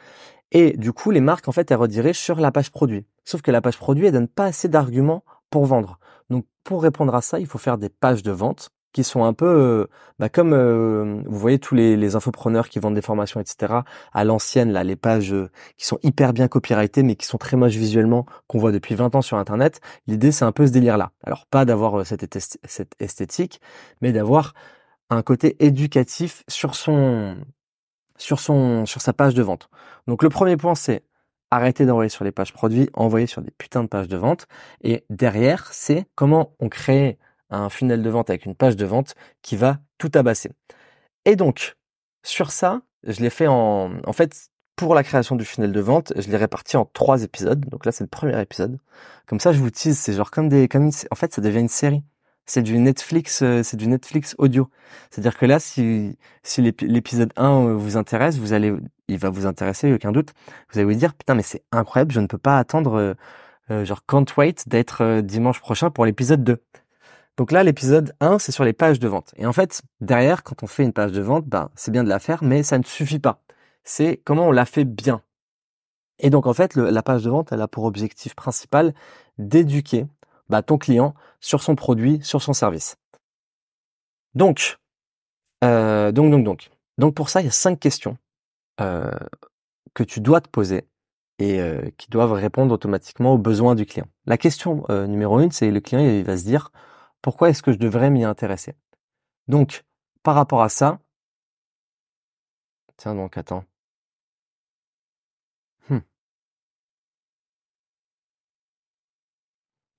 [0.51, 3.07] Et du coup, les marques, en fait, elles redirigent sur la page produit.
[3.25, 5.99] Sauf que la page produit, elle donne pas assez d'arguments pour vendre.
[6.31, 9.33] Donc, pour répondre à ça, il faut faire des pages de vente qui sont un
[9.33, 9.87] peu euh,
[10.19, 13.75] bah, comme euh, vous voyez tous les, les, infopreneurs qui vendent des formations etc
[14.13, 17.57] à l'ancienne là les pages euh, qui sont hyper bien copyrightées mais qui sont très
[17.57, 20.97] moches visuellement qu'on voit depuis 20 ans sur internet l'idée c'est un peu ce délire
[20.97, 23.61] là alors pas d'avoir cette, cette esthétique
[24.01, 24.55] mais d'avoir
[25.11, 27.37] un côté éducatif sur son
[28.17, 29.71] sur son sur sa page de vente.
[30.07, 31.03] Donc le premier point c'est
[31.51, 34.47] arrêter d'envoyer sur les pages produits envoyer sur des putains de pages de vente.
[34.83, 37.19] Et derrière c'est comment on crée
[37.51, 40.51] un funnel de vente avec une page de vente qui va tout tabasser.
[41.25, 41.77] Et donc,
[42.23, 46.13] sur ça, je l'ai fait en, en fait, pour la création du funnel de vente,
[46.17, 47.61] je l'ai réparti en trois épisodes.
[47.69, 48.79] Donc là, c'est le premier épisode.
[49.27, 51.69] Comme ça, je vous tease, c'est genre comme des, comme en fait, ça devient une
[51.69, 52.05] série.
[52.47, 54.71] c'est du Netflix, euh, c'est du Netflix audio.
[55.11, 58.73] C'est-à-dire que là, si, si l'épisode 1 euh, vous intéresse, vous allez,
[59.09, 60.33] il va vous intéresser, aucun doute.
[60.73, 63.17] Vous allez vous dire, putain, mais c'est incroyable, je ne peux pas attendre,
[63.71, 66.63] euh, genre, can't wait d'être dimanche prochain pour l'épisode 2.
[67.39, 69.33] Donc là, l'épisode 1, c'est sur les pages de vente.
[69.37, 72.09] Et en fait, derrière, quand on fait une page de vente, ben, c'est bien de
[72.09, 73.41] la faire, mais ça ne suffit pas.
[73.85, 75.23] C'est comment on la fait bien.
[76.19, 78.93] Et donc, en fait, la page de vente, elle a pour objectif principal
[79.39, 80.07] d'éduquer
[80.49, 82.97] bah, ton client sur son produit, sur son service.
[84.35, 84.81] Donc,
[85.63, 86.71] euh, donc, donc, donc.
[86.99, 88.19] Donc pour ça, il y a cinq questions
[88.81, 89.13] euh,
[89.95, 90.89] que tu dois te poser
[91.39, 94.09] et euh, qui doivent répondre automatiquement aux besoins du client.
[94.27, 96.73] La question numéro une, c'est le client il va se dire
[97.23, 98.75] pourquoi est-ce que je devrais m'y intéresser?
[99.49, 99.85] Donc
[100.23, 101.01] par rapport à ça,
[102.97, 103.65] tiens donc attends.
[105.89, 105.99] Hmm.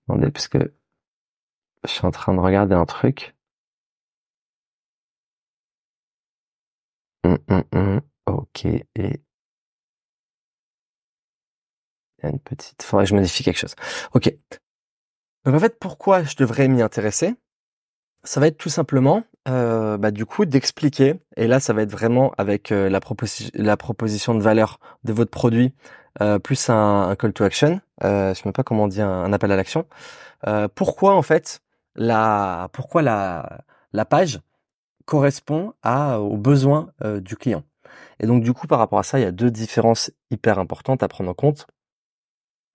[0.08, 0.74] Attendez, parce que
[1.84, 3.36] je suis en train de regarder un truc.
[7.24, 8.02] Hum, hum, hum.
[8.26, 9.20] Ok, et il
[12.24, 12.82] y a une petite...
[12.84, 13.76] Faudrait que je modifie quelque chose.
[14.14, 14.34] Ok.
[15.50, 17.34] Donc en fait, pourquoi je devrais m'y intéresser?
[18.24, 21.89] Ça va être tout simplement, euh, bah, du coup, d'expliquer, et là, ça va être
[21.89, 23.00] vraiment avec euh, la,
[23.76, 25.74] proposition de valeur de votre produit,
[26.22, 29.34] euh, plus un, call to action, euh, je sais même pas comment on dit, un,
[29.34, 29.88] appel à l'action.
[30.76, 31.62] pourquoi en fait
[31.95, 34.41] la pourquoi la la page
[35.06, 36.91] correspond à aux besoins
[37.22, 37.64] du client.
[38.20, 41.02] Et donc du coup par rapport à ça, il y a deux différences hyper importantes
[41.02, 41.66] à prendre en compte.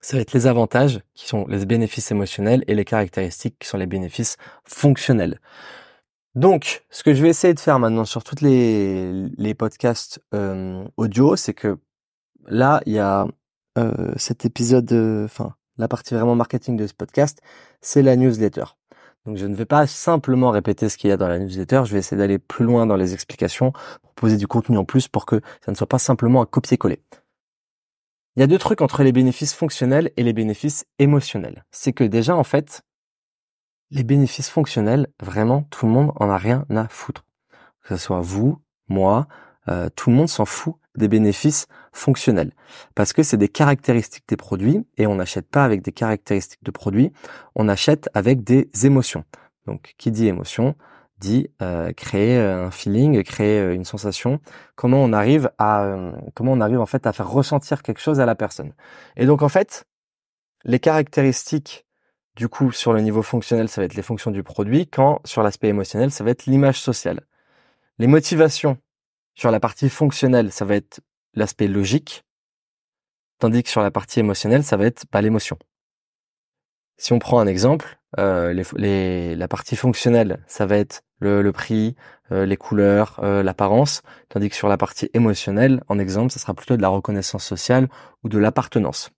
[0.01, 3.77] Ça va être les avantages qui sont les bénéfices émotionnels et les caractéristiques qui sont
[3.77, 5.39] les bénéfices fonctionnels.
[6.35, 10.19] Donc, ce que je vais essayer de faire maintenant sur toutes les, les podcasts
[10.97, 11.79] audio, c'est que
[12.47, 13.25] là, il y a
[13.77, 14.91] euh, cet épisode,
[15.25, 17.41] enfin, la partie vraiment marketing de ce podcast,
[17.81, 18.63] c'est la newsletter.
[19.25, 21.93] Donc je ne vais pas simplement répéter ce qu'il y a dans la newsletter, je
[21.93, 23.73] vais essayer d'aller plus loin dans les explications,
[24.03, 27.01] proposer du contenu en plus pour que ça ne soit pas simplement un copier-coller.
[28.35, 31.63] Il y a deux trucs entre les bénéfices fonctionnels et les bénéfices émotionnels.
[31.71, 32.81] C'est que déjà en fait,
[33.91, 37.23] les bénéfices fonctionnels, vraiment tout le monde en a rien à foutre.
[37.81, 39.27] Que ce soit vous, moi,
[39.69, 42.51] euh, tout le monde s'en fout des bénéfices fonctionnels
[42.93, 46.71] parce que c'est des caractéristiques des produits et on n'achète pas avec des caractéristiques de
[46.71, 47.11] produits,
[47.55, 49.23] on achète avec des émotions.
[49.65, 50.75] Donc qui dit émotion?
[51.61, 54.39] Euh, créer euh, un feeling, créer euh, une sensation.
[54.75, 55.95] Comment on arrive à
[56.33, 58.73] comment on arrive en fait à faire ressentir quelque chose à la personne.
[59.15, 59.85] Et donc en fait,
[60.63, 61.85] les caractéristiques
[62.35, 65.43] du coup sur le niveau fonctionnel, ça va être les fonctions du produit, quand sur
[65.43, 67.21] l'aspect émotionnel, ça va être l'image sociale.
[67.97, 68.77] Les motivations
[69.35, 71.01] sur la partie fonctionnelle, ça va être
[71.33, 72.25] l'aspect logique,
[73.39, 75.57] tandis que sur la partie émotionnelle, ça va être pas l'émotion.
[76.97, 81.95] Si on prend un exemple, euh, la partie fonctionnelle, ça va être le, prix,
[82.31, 86.53] euh, les couleurs, euh, l'apparence, tandis que sur la partie émotionnelle, en exemple, ça sera
[86.53, 87.87] plutôt de la reconnaissance sociale
[88.23, 89.11] ou de l'appartenance.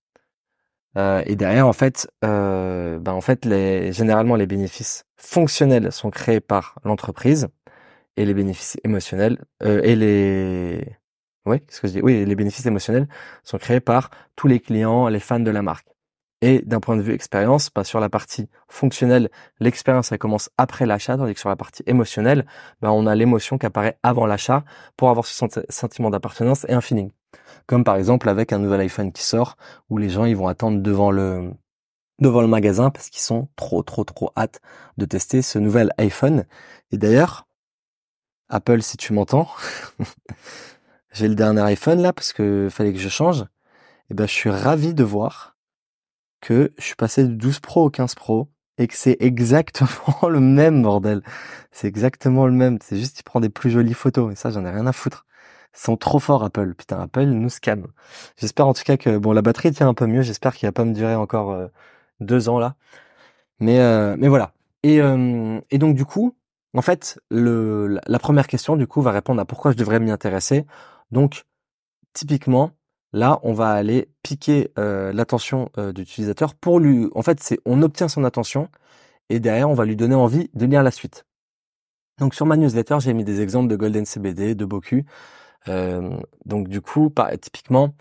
[1.25, 7.47] et derrière, en fait, ben généralement, les bénéfices fonctionnels sont créés par l'entreprise
[8.17, 10.97] et les bénéfices émotionnels et les
[11.47, 12.01] oui, ce que je dis?
[12.01, 13.07] Oui, les bénéfices émotionnels
[13.43, 15.87] sont créés par tous les clients, les fans de la marque.
[16.41, 19.29] Et d'un point de vue expérience, bah, sur la partie fonctionnelle,
[19.59, 22.45] l'expérience elle commence après l'achat, tandis que sur la partie émotionnelle,
[22.79, 24.63] bah, on a l'émotion qui apparaît avant l'achat
[24.97, 27.11] pour avoir ce sentiment d'appartenance et un feeling.
[27.65, 29.57] Comme par exemple avec un nouvel iPhone qui sort,
[29.89, 31.51] où les gens ils vont attendre devant le
[32.19, 34.61] devant le magasin parce qu'ils sont trop trop trop hâte
[34.97, 36.45] de tester ce nouvel iPhone.
[36.91, 37.47] Et d'ailleurs,
[38.49, 39.49] Apple, si tu m'entends,
[41.11, 43.45] j'ai le dernier iPhone là parce que fallait que je change.
[44.09, 45.56] Et ben, je suis ravi de voir
[46.41, 50.39] que je suis passé du 12 Pro au 15 Pro et que c'est exactement le
[50.39, 51.21] même bordel.
[51.71, 52.79] C'est exactement le même.
[52.81, 54.31] C'est juste qu'il prend des plus jolies photos.
[54.33, 55.25] Et ça, j'en ai rien à foutre.
[55.75, 56.73] Ils sont trop forts Apple.
[56.75, 57.87] Putain, Apple nous scam.
[58.37, 60.21] J'espère en tout cas que bon, la batterie tient un peu mieux.
[60.21, 61.67] J'espère qu'il va pas me durer encore euh,
[62.19, 62.75] deux ans là.
[63.59, 64.53] Mais euh, mais voilà.
[64.83, 66.35] Et euh, et donc du coup,
[66.73, 70.11] en fait, le, la première question, du coup, va répondre à pourquoi je devrais m'y
[70.11, 70.65] intéresser.
[71.11, 71.45] Donc,
[72.13, 72.71] typiquement,
[73.17, 77.07] là, on va aller piquer euh, l'attention euh, d'utilisateur pour lui.
[77.15, 78.69] En fait, c'est on obtient son attention
[79.29, 81.25] et derrière, on va lui donner envie de lire la suite.
[82.19, 85.03] Donc, sur ma newsletter, j'ai mis des exemples de Golden CBD, de Boku.
[85.67, 87.93] Euh, donc, du coup, typiquement,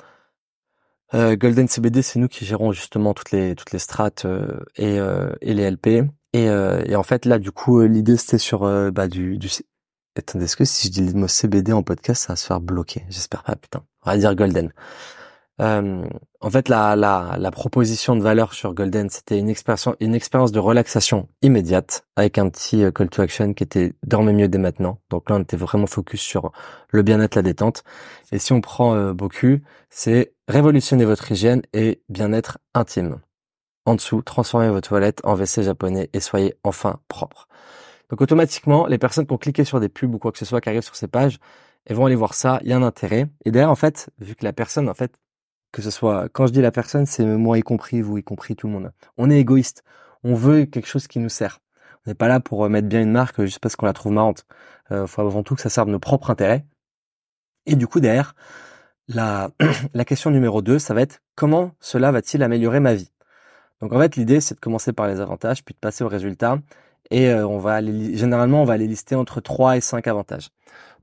[1.14, 4.26] euh, Golden CBD, c'est nous qui gérons justement toutes les toutes strates
[4.76, 4.98] et,
[5.42, 6.08] les LP.
[6.32, 6.48] Et,
[6.96, 8.60] en fait, là, du coup, l'idée, c'était sur
[8.92, 9.48] bah, du, du...
[10.16, 12.60] Attendez, est-ce que si je dis le mot CBD en podcast, ça va se faire
[12.60, 13.04] bloquer?
[13.10, 13.82] J'espère pas, putain.
[14.04, 14.72] On va dire Golden.
[15.60, 16.06] Euh,
[16.40, 20.52] en fait, la, la, la, proposition de valeur sur Golden, c'était une expérience, une expérience
[20.52, 24.58] de relaxation immédiate avec un petit euh, call to action qui était dormez mieux dès
[24.58, 25.00] maintenant.
[25.08, 26.52] Donc là, on était vraiment focus sur
[26.90, 27.84] le bien-être, la détente.
[28.32, 33.20] Et si on prend euh, Boku, c'est révolutionner votre hygiène et bien-être intime.
[33.86, 37.48] En dessous, transformez vos toilettes en WC japonais et soyez enfin propre.
[38.10, 40.60] Donc automatiquement, les personnes qui ont cliqué sur des pubs ou quoi que ce soit
[40.60, 41.38] qui arrivent sur ces pages,
[41.86, 43.28] elles vont aller voir ça, il y a un intérêt.
[43.44, 45.12] Et d'ailleurs, en fait, vu que la personne, en fait,
[45.72, 48.56] que ce soit, quand je dis la personne, c'est moi y compris, vous y compris,
[48.56, 48.92] tout le monde.
[49.16, 49.82] On est égoïste.
[50.24, 51.60] On veut quelque chose qui nous sert.
[52.06, 54.12] On n'est pas là pour euh, mettre bien une marque juste parce qu'on la trouve
[54.12, 54.46] marrante.
[54.92, 56.64] Euh, faut avant tout que ça serve nos propres intérêts.
[57.66, 58.34] Et du coup, derrière,
[59.08, 59.50] la,
[59.94, 63.12] la question numéro 2, ça va être comment cela va-t-il améliorer ma vie?
[63.80, 66.58] Donc en fait, l'idée, c'est de commencer par les avantages, puis de passer aux résultats.
[67.10, 70.50] Et euh, on va aller, généralement, on va les lister entre 3 et 5 avantages.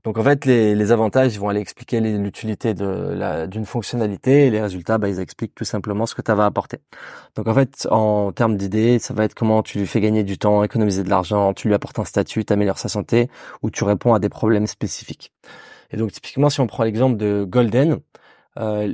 [0.04, 4.60] Donc en fait, les, les avantages, ils vont aller expliquer l'utilité d'une fonctionnalité et les
[4.60, 6.78] résultats, bah, ils expliquent tout simplement ce que ça va apporter.
[7.36, 10.36] Donc en fait, en termes d'idées, ça va être comment tu lui fais gagner du
[10.36, 13.30] temps, économiser de l'argent, tu lui apportes un statut, tu améliores sa santé
[13.62, 15.32] ou tu réponds à des problèmes spécifiques.
[15.90, 18.00] Et donc typiquement, si on prend l'exemple de Golden,
[18.58, 18.92] euh,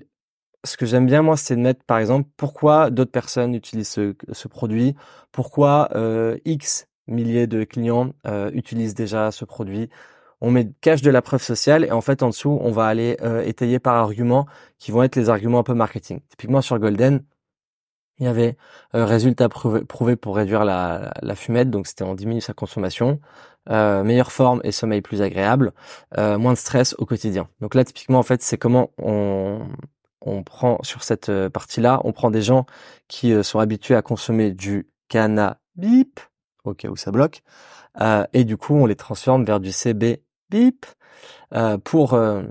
[0.64, 4.14] ce que j'aime bien moi, c'est de mettre par exemple pourquoi d'autres personnes utilisent ce,
[4.30, 4.94] ce produit,
[5.32, 9.90] pourquoi euh, X milliers de clients euh, utilisent déjà ce produit
[10.40, 13.16] on met cache de la preuve sociale et en fait en dessous on va aller
[13.22, 14.46] euh, étayer par arguments
[14.78, 16.20] qui vont être les arguments un peu marketing.
[16.30, 17.22] Typiquement sur Golden,
[18.18, 18.56] il y avait
[18.94, 23.20] euh, résultat prouvé, pour réduire la, la fumette, donc c'était on diminue sa consommation,
[23.70, 25.72] euh, meilleure forme et sommeil plus agréable,
[26.18, 27.48] euh, moins de stress au quotidien.
[27.60, 29.66] Donc là typiquement en fait c'est comment on,
[30.20, 32.66] on prend sur cette partie-là, on prend des gens
[33.08, 36.06] qui sont habitués à consommer du cannabis,
[36.64, 37.42] au cas où ça bloque,
[38.32, 40.86] et du coup on les transforme vers du CB bip
[41.54, 42.42] euh, pour euh,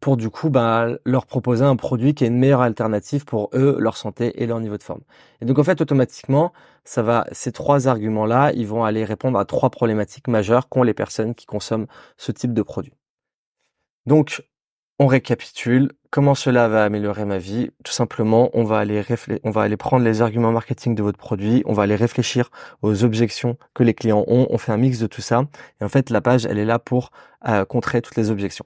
[0.00, 3.76] pour du coup bah, leur proposer un produit qui est une meilleure alternative pour eux,
[3.78, 5.00] leur santé et leur niveau de forme.
[5.40, 6.52] Et donc en fait automatiquement,
[6.84, 10.82] ça va ces trois arguments là, ils vont aller répondre à trois problématiques majeures qu'ont
[10.82, 12.92] les personnes qui consomment ce type de produit.
[14.06, 14.42] Donc
[14.98, 15.92] on récapitule.
[16.10, 17.70] Comment cela va améliorer ma vie?
[17.84, 19.04] Tout simplement, on va aller
[19.44, 22.50] on va aller prendre les arguments marketing de votre produit, on va aller réfléchir
[22.82, 24.46] aux objections que les clients ont.
[24.50, 25.44] On fait un mix de tout ça.
[25.80, 27.10] Et en fait, la page, elle est là pour
[27.46, 28.64] euh, contrer toutes les objections.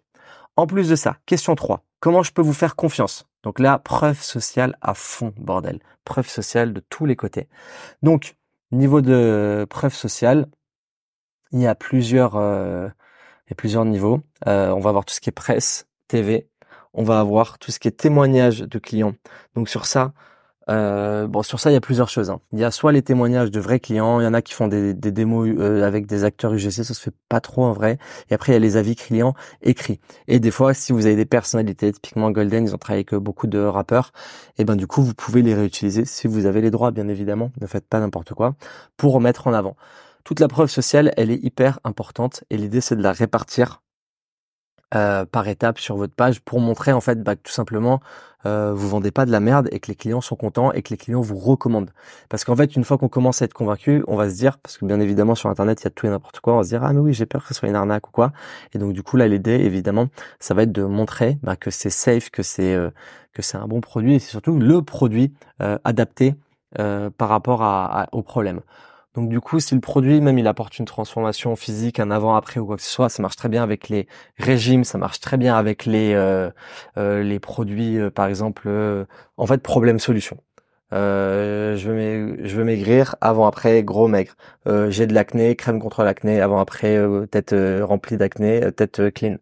[0.56, 1.84] En plus de ça, question 3.
[2.00, 3.26] Comment je peux vous faire confiance?
[3.42, 5.80] Donc là, preuve sociale à fond, bordel.
[6.04, 7.48] Preuve sociale de tous les côtés.
[8.02, 8.36] Donc,
[8.70, 10.46] niveau de preuve sociale,
[11.52, 12.88] il y a plusieurs, euh,
[13.56, 14.20] plusieurs niveaux.
[14.46, 16.48] Euh, on va voir tout ce qui est presse, TV,
[16.92, 19.14] on va avoir tout ce qui est témoignage de clients.
[19.54, 20.12] Donc sur ça,
[20.68, 22.30] euh, bon sur ça il y a plusieurs choses.
[22.30, 22.40] Hein.
[22.52, 24.66] Il y a soit les témoignages de vrais clients, il y en a qui font
[24.66, 27.98] des, démos euh, avec des acteurs UGC, ça se fait pas trop en vrai.
[28.28, 30.00] Et après il y a les avis clients écrits.
[30.26, 33.46] Et des fois si vous avez des personnalités, typiquement Golden, ils ont travaillé avec beaucoup
[33.46, 34.12] de rappeurs,
[34.58, 37.52] et ben du coup vous pouvez les réutiliser si vous avez les droits bien évidemment.
[37.60, 38.56] Ne faites pas n'importe quoi
[38.96, 39.76] pour mettre en avant.
[40.24, 43.80] Toute la preuve sociale, elle est hyper importante et l'idée c'est de la répartir
[44.94, 48.00] euh, par étape sur votre page pour montrer en fait bah, tout simplement
[48.46, 50.90] euh, vous vendez pas de la merde et que les clients sont contents et que
[50.90, 51.90] les clients vous recommandent.
[52.28, 54.78] Parce qu'en fait une fois qu'on commence à être convaincu, on va se dire parce
[54.78, 56.68] que bien évidemment sur internet il y a tout et n'importe quoi, on va se
[56.70, 58.32] dire ah mais oui j'ai peur que ce soit une arnaque ou quoi.
[58.72, 61.90] Et donc du coup là l'idée évidemment ça va être de montrer bah, que c'est
[61.90, 62.90] safe, que c'est euh,
[63.32, 65.32] que c'est un bon produit et c'est surtout le produit
[65.62, 66.34] euh, adapté
[67.16, 68.60] par rapport à, au problème.
[69.14, 72.66] Donc du coup, si le produit même il apporte une transformation physique, un avant-après ou
[72.66, 74.06] quoi que ce soit, ça marche très bien avec les
[74.38, 76.50] régimes, ça marche très bien avec les euh,
[76.96, 78.68] euh, les produits, euh, par exemple,
[79.36, 80.38] en fait problème-solution.
[80.92, 84.34] je veux je veux maigrir, avant-après gros maigre.
[84.88, 86.96] J'ai de l'acné, crème contre l'acné, avant-après
[87.30, 89.38] tête remplie d'acné, tête clean.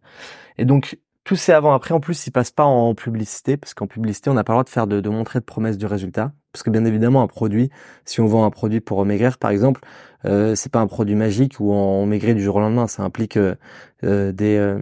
[0.59, 4.31] Et donc tous ces avant-après, en plus, ils passent pas en publicité, parce qu'en publicité,
[4.31, 6.33] on n'a pas le droit de faire de, de montrer de promesses du résultat.
[6.59, 7.71] Parce que bien évidemment, un produit,
[8.05, 9.81] si on vend un produit pour maigrir, par exemple,
[10.25, 12.89] euh, c'est pas un produit magique où on, maigrit du jour au lendemain.
[12.89, 13.55] Ça implique euh,
[14.03, 14.81] euh, des euh,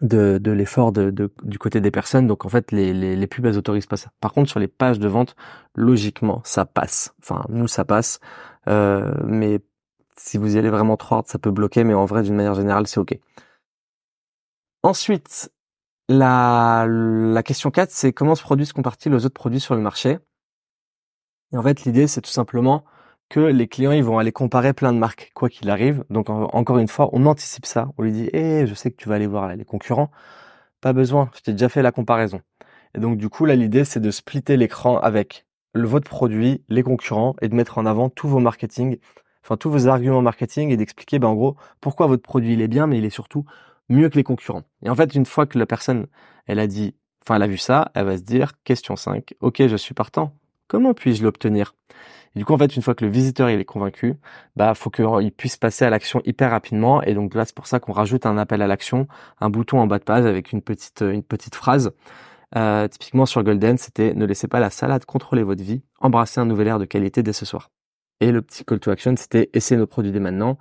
[0.00, 1.10] de, de l'effort de,
[1.42, 2.26] du côté des personnes.
[2.26, 4.12] Donc en fait, les, les, les pubs, elles autorisent pas ça.
[4.18, 5.36] Par contre, sur les pages de vente,
[5.74, 7.14] logiquement, ça passe.
[7.22, 8.18] Enfin, nous, ça passe.
[8.66, 9.60] mais
[10.16, 11.84] si vous y allez vraiment trop hard, ça peut bloquer.
[11.84, 13.18] Mais en vrai, d'une manière générale, c'est OK.
[14.82, 15.52] Ensuite,
[16.08, 19.82] la, la question 4, c'est comment se produit ce compare-t-il aux autres produits sur le
[19.82, 20.18] marché?
[21.52, 22.84] Et en fait, l'idée, c'est tout simplement
[23.28, 26.04] que les clients, ils vont aller comparer plein de marques, quoi qu'il arrive.
[26.10, 27.90] Donc, encore une fois, on anticipe ça.
[27.98, 30.10] On lui dit, eh, je sais que tu vas aller voir les concurrents.
[30.80, 32.40] Pas besoin, je t'ai déjà fait la comparaison.
[32.94, 36.82] Et donc, du coup, là, l'idée, c'est de splitter l'écran avec le, votre produit, les
[36.82, 38.98] concurrents, et de mettre en avant tous vos marketing,
[39.44, 42.68] enfin, tous vos arguments marketing, et d'expliquer, ben, en gros, pourquoi votre produit, il est
[42.68, 43.44] bien, mais il est surtout
[43.88, 44.62] mieux que les concurrents.
[44.82, 46.06] Et en fait, une fois que la personne,
[46.46, 46.94] elle a dit
[47.28, 50.32] enfin elle a vu ça, elle va se dire question 5, ok je suis partant,
[50.68, 51.74] comment puis-je l'obtenir?
[52.36, 54.14] Du coup, en fait, une fois que le visiteur il est convaincu,
[54.54, 57.02] bah faut qu'il puisse passer à l'action hyper rapidement.
[57.02, 59.08] Et donc là, c'est pour ça qu'on rajoute un appel à l'action,
[59.40, 61.92] un bouton en bas de page avec une petite une petite phrase.
[62.56, 66.46] Euh, typiquement sur Golden, c'était ne laissez pas la salade contrôler votre vie, embrassez un
[66.46, 67.70] nouvel air de qualité dès ce soir.
[68.20, 70.58] Et le petit call to action, c'était essayez nos produits dès maintenant.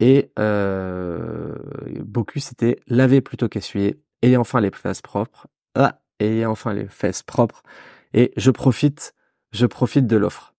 [0.00, 1.54] Et euh,
[2.00, 5.46] Bocuse, c'était laver plutôt qu'essuyer, ayez enfin les fesses propres.
[5.74, 7.62] Ah, ayez enfin les fesses propres.
[8.12, 9.14] Et je profite,
[9.52, 10.54] je profite de l'offre.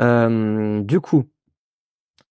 [0.00, 1.24] Euh, du coup,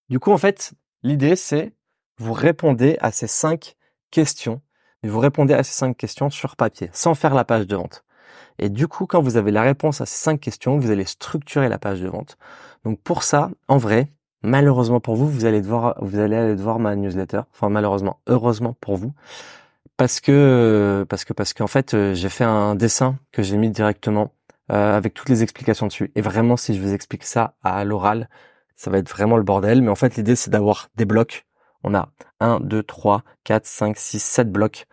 [0.10, 0.74] du coup, en fait,
[1.04, 1.74] l'idée, c'est
[2.18, 3.76] vous répondez à ces cinq
[4.10, 4.62] questions,
[5.04, 8.04] et vous répondez à ces cinq questions sur papier, sans faire la page de vente.
[8.60, 11.70] Et du coup, quand vous avez la réponse à ces cinq questions, vous allez structurer
[11.70, 12.38] la page de vente.
[12.84, 14.08] Donc pour ça, en vrai,
[14.42, 17.42] malheureusement pour vous, vous allez devoir, vous allez aller devoir ma newsletter.
[17.54, 19.14] Enfin malheureusement, heureusement pour vous,
[19.98, 23.70] parce que parce que parce qu'en fait, euh, j'ai fait un dessin que j'ai mis
[23.70, 24.32] directement
[24.70, 26.12] euh, avec toutes les explications dessus.
[26.16, 28.28] Et vraiment, si je vous explique ça à l'oral,
[28.76, 29.82] ça va être vraiment le bordel.
[29.82, 31.46] Mais en fait, l'idée, c'est d'avoir des blocs.
[31.84, 32.10] On a
[32.42, 34.86] 1, 2, 3, 4, 5, 6, 7 blocs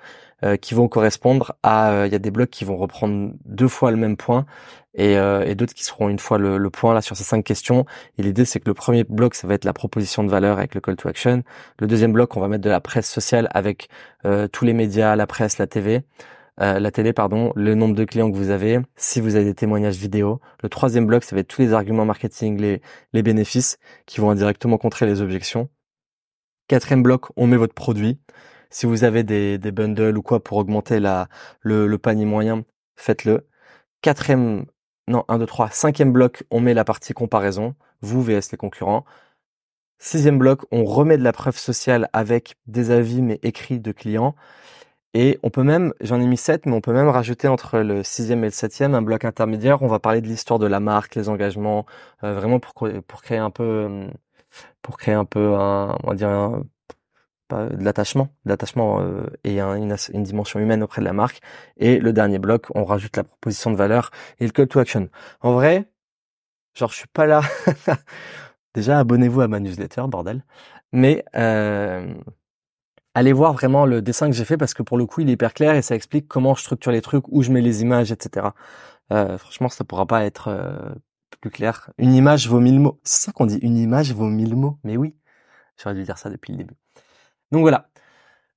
[0.45, 1.91] euh, qui vont correspondre à...
[1.91, 4.47] Euh, il y a des blocs qui vont reprendre deux fois le même point
[4.95, 7.85] et, et d'autres qui seront une fois le, le, point là sur ces cinq questions.
[8.17, 10.77] Et l'idée, c'est que le premier bloc, ça va être la proposition de valeur avec
[10.77, 11.43] le call to action.
[11.81, 13.89] Le deuxième bloc, on va mettre de la presse sociale avec
[14.53, 16.05] tous les médias, la presse, la TV.
[16.61, 19.55] Euh, la télé, pardon, le nombre de clients que vous avez, si vous avez des
[19.55, 20.41] témoignages vidéo.
[20.63, 22.81] Le troisième bloc, ça va être tous les arguments marketing, les,
[23.13, 25.69] les bénéfices qui vont indirectement contrer les objections.
[26.69, 28.21] Quatrième bloc, on met votre produit.
[28.71, 31.29] Si vous avez des, des bundles ou quoi pour augmenter la,
[31.61, 32.65] le, le panier moyen,
[32.97, 33.49] faites-le.
[34.01, 34.67] Quatrième,
[35.09, 35.71] non, un, deux, trois.
[35.71, 39.05] Cinquième bloc, on met la partie comparaison, vous vs les concurrents.
[39.99, 44.35] Sixième bloc, on remet de la preuve sociale avec des avis mais écrits de clients.
[45.15, 48.03] Et on peut même, j'en ai mis sept, mais on peut même rajouter entre le
[48.03, 49.83] sixième et le septième un bloc intermédiaire.
[49.83, 51.87] On va parler de l'histoire de la marque, les engagements,
[52.25, 52.75] euh, vraiment pour
[53.07, 54.09] pour créer un peu, euh,
[54.83, 56.65] pour créer un peu un, on va dire un,
[57.51, 61.41] de l'attachement, l'attachement euh, et une, une, dimension humaine auprès de la marque.
[61.77, 64.11] Et le dernier bloc, on rajoute la proposition de valeur
[64.41, 65.09] et le call to action.
[65.41, 65.91] En vrai,
[66.75, 67.43] genre je suis pas là.
[68.75, 70.45] Déjà abonnez-vous à ma newsletter, bordel.
[70.93, 72.15] Mais euh,
[73.15, 75.35] allez voir vraiment le dessin que j'ai fait parce que pour le coup il est
[75.35, 78.13] hyper clair et ça explique comment je structure les trucs, où je mets les images,
[78.13, 78.49] etc.
[79.13, 80.95] Euh, franchement, ça pourra pas être euh,
[81.41, 81.91] plus clair.
[81.99, 83.01] Une image vaut mille mots.
[83.05, 84.79] C'est ça qu'on dit, une image vaut mille mots.
[84.85, 85.15] Mais oui,
[85.77, 86.75] j'aurais dû dire ça depuis le début.
[87.53, 87.89] Donc voilà.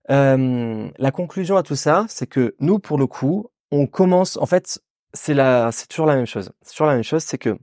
[0.10, 4.38] Euh, la conclusion à tout ça, c'est que nous, pour le coup, on commence.
[4.38, 4.82] En fait,
[5.14, 6.52] c'est la, c'est toujours la même chose.
[6.62, 7.58] C'est toujours la même chose, c'est que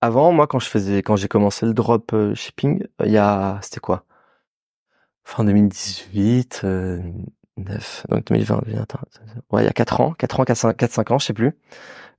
[0.00, 3.58] avant, moi, quand je faisais, quand j'ai commencé le drop euh, shipping, il y a,
[3.62, 4.04] c'était quoi?
[5.24, 7.00] Fin 2018, euh,
[7.56, 8.98] 9, donc 2020, attends,
[9.50, 11.52] ouais, il y a 4 ans, 4 ans, 4, 4 5 ans, je sais plus.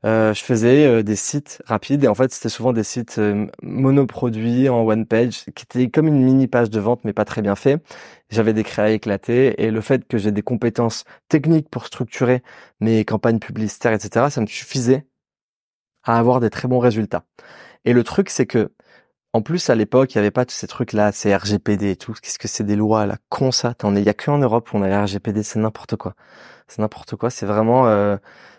[0.06, 3.48] Euh, je faisais euh, des sites rapides et en fait c'était souvent des sites euh,
[3.64, 7.42] monoproduits en one page qui étaient comme une mini page de vente mais pas très
[7.42, 7.82] bien fait.
[8.30, 12.44] J'avais des créas éclatés et le fait que j'ai des compétences techniques pour structurer
[12.82, 15.08] mes campagnes publicitaires etc ça me suffisait
[16.04, 17.24] à avoir des très bons résultats.
[17.86, 18.72] Et le truc c'est que
[19.36, 22.14] en plus, à l'époque, il n'y avait pas tous ces trucs-là, ces RGPD et tout.
[22.22, 24.82] Qu'est-ce que c'est des lois, là, con ça Il y a qu'en Europe où on
[24.82, 26.16] a les RGPD, c'est n'importe quoi.
[26.70, 27.30] C'est n'importe quoi.
[27.30, 28.16] C'est vraiment, euh,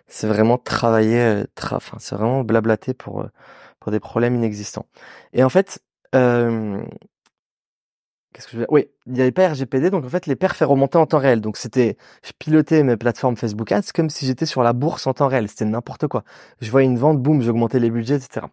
[0.07, 3.29] c'est vraiment travailler, euh, enfin, c'est vraiment blablater pour euh,
[3.81, 4.87] pour des problèmes inexistants.
[5.33, 5.81] Et en fait,
[6.15, 6.83] euh,
[8.69, 11.19] Oui, il n'y avait pas RGPD, donc en fait les perfs fait remonter en temps
[11.19, 11.41] réel.
[11.41, 15.15] Donc c'était, je pilotais mes plateformes Facebook Ads comme si j'étais sur la bourse en
[15.15, 15.49] temps réel.
[15.49, 16.25] C'était n'importe quoi.
[16.61, 18.47] Je voyais une vente, boum, j'augmentais les budgets, etc.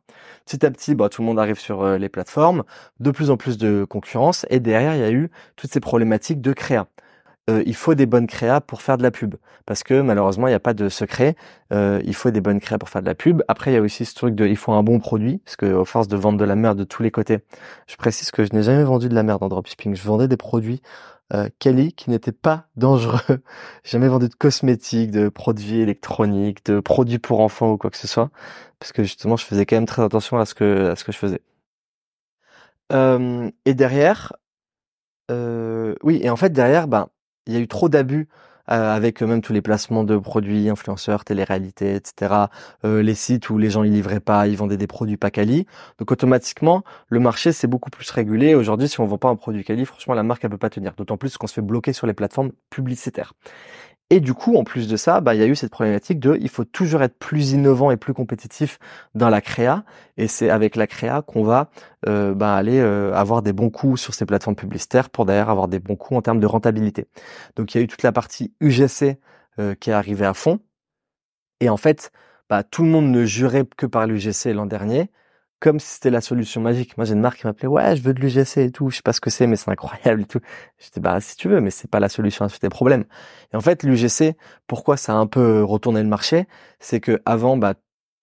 [0.46, 2.64] Petit à petit, bah, tout le monde arrive sur euh, les plateformes,
[3.00, 6.42] de plus en plus de concurrence, et derrière il y a eu toutes ces problématiques
[6.42, 6.88] de créa.
[7.50, 9.36] Euh, il faut des bonnes créas pour faire de la pub.
[9.66, 11.36] Parce que malheureusement, il n'y a pas de secret.
[11.74, 13.44] Euh, il faut des bonnes créas pour faire de la pub.
[13.48, 15.39] Après, il y a aussi ce truc de il faut un bon produit.
[15.39, 17.39] Parce que au force de vendre de la merde de tous les côtés,
[17.88, 19.96] je précise que je n'ai jamais vendu de la merde en dropshipping.
[19.96, 20.82] Je vendais des produits
[21.34, 23.41] euh, quali qui n'étaient pas dangereux.
[23.84, 28.08] jamais vendu de cosmétiques, de produits électroniques, de produits pour enfants ou quoi que ce
[28.08, 28.30] soit.
[28.80, 31.12] Parce que justement, je faisais quand même très attention à ce que, à ce que
[31.12, 31.41] je faisais.
[32.91, 34.34] Euh, et derrière,
[35.32, 37.08] euh, oui, et en fait derrière, ben,
[37.48, 38.28] il y a eu trop d'abus
[38.72, 42.34] euh, avec même tous les placements de produits, influenceurs, télé-réalité, etc.
[42.86, 45.68] Euh, les sites où les gens ils livraient pas, ils vendaient des produits pas quali.
[46.00, 48.56] Donc automatiquement, le marché c'est beaucoup plus régulé.
[48.56, 50.94] Aujourd'hui, si on vend pas un produit quali, franchement la marque elle peut pas tenir.
[50.96, 53.34] D'autant plus qu'on se fait bloquer sur les plateformes publicitaires.
[54.14, 56.38] Et du coup, en plus de ça, bah, il y a eu cette problématique de,
[56.39, 58.78] il faut toujours être plus innovant et plus compétitif
[59.16, 59.86] dans la créa.
[60.18, 61.72] Et c'est avec la créa qu'on va
[62.07, 65.68] euh, bah, aller euh, avoir des bons coups sur ces plateformes publicitaires pour d'ailleurs avoir
[65.68, 67.07] des bons coups en termes de rentabilité.
[67.55, 69.18] Donc il y a eu toute la partie UGC
[69.57, 70.59] euh, qui est arrivé à fond.
[71.59, 72.11] Et en fait,
[72.51, 75.09] bah, tout le monde ne jurait que par l'UGC l'an dernier,
[75.64, 76.97] comme si c'était la solution magique.
[76.97, 79.01] Moi, j'ai une marque qui m'appelait, ouais, je veux de l'UGC et tout, je sais
[79.01, 80.41] pas ce que c'est, mais c'est incroyable et tout.
[80.78, 83.05] J'étais, bah, si tu veux, mais c'est pas la solution à tous tes problèmes.
[83.53, 84.36] Et en fait, l'UGC,
[84.68, 86.47] pourquoi ça a un peu retourné le marché,
[86.82, 87.76] c'est que avant, bah,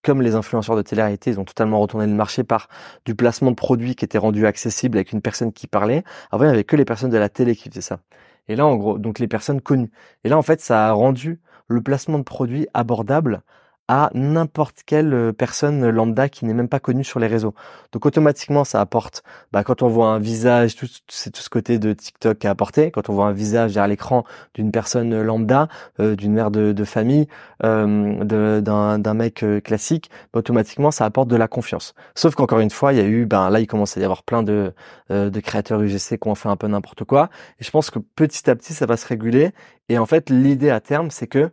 [0.02, 2.68] comme les influenceurs de télé-réalité, ils ont totalement retourné le marché par
[3.06, 6.04] du placement de produits qui était rendu accessible avec une personne qui parlait.
[6.30, 8.00] Avant, il n'y avait que les personnes de la télé qui faisaient ça.
[8.48, 9.90] Et là, en gros, donc les personnes connues.
[10.24, 13.42] Et là, en fait, ça a rendu le placement de produits abordable
[13.90, 17.54] à n'importe quelle euh, personne lambda qui n'est même pas connue sur les réseaux.
[17.90, 21.80] Donc automatiquement, ça apporte, bah, quand on voit un visage, tout, c'est tout ce côté
[21.80, 24.22] de TikTok à apporter, quand on voit un visage derrière l'écran
[24.54, 25.66] d'une personne lambda,
[25.98, 27.26] euh, d'une mère de, famille,
[27.64, 31.94] euh, d'un mec classique, bah, automatiquement, ça apporte de la confiance.
[32.14, 34.22] Sauf qu'encore une fois, il y a eu, ben là, il commence à y avoir
[34.22, 34.72] plein de,
[35.10, 37.28] de créateurs UGC qui ont fait un peu n'importe quoi.
[37.58, 39.50] Et je pense que petit à petit, ça va se réguler.
[39.88, 41.50] Et en fait, l'idée à terme, c'est que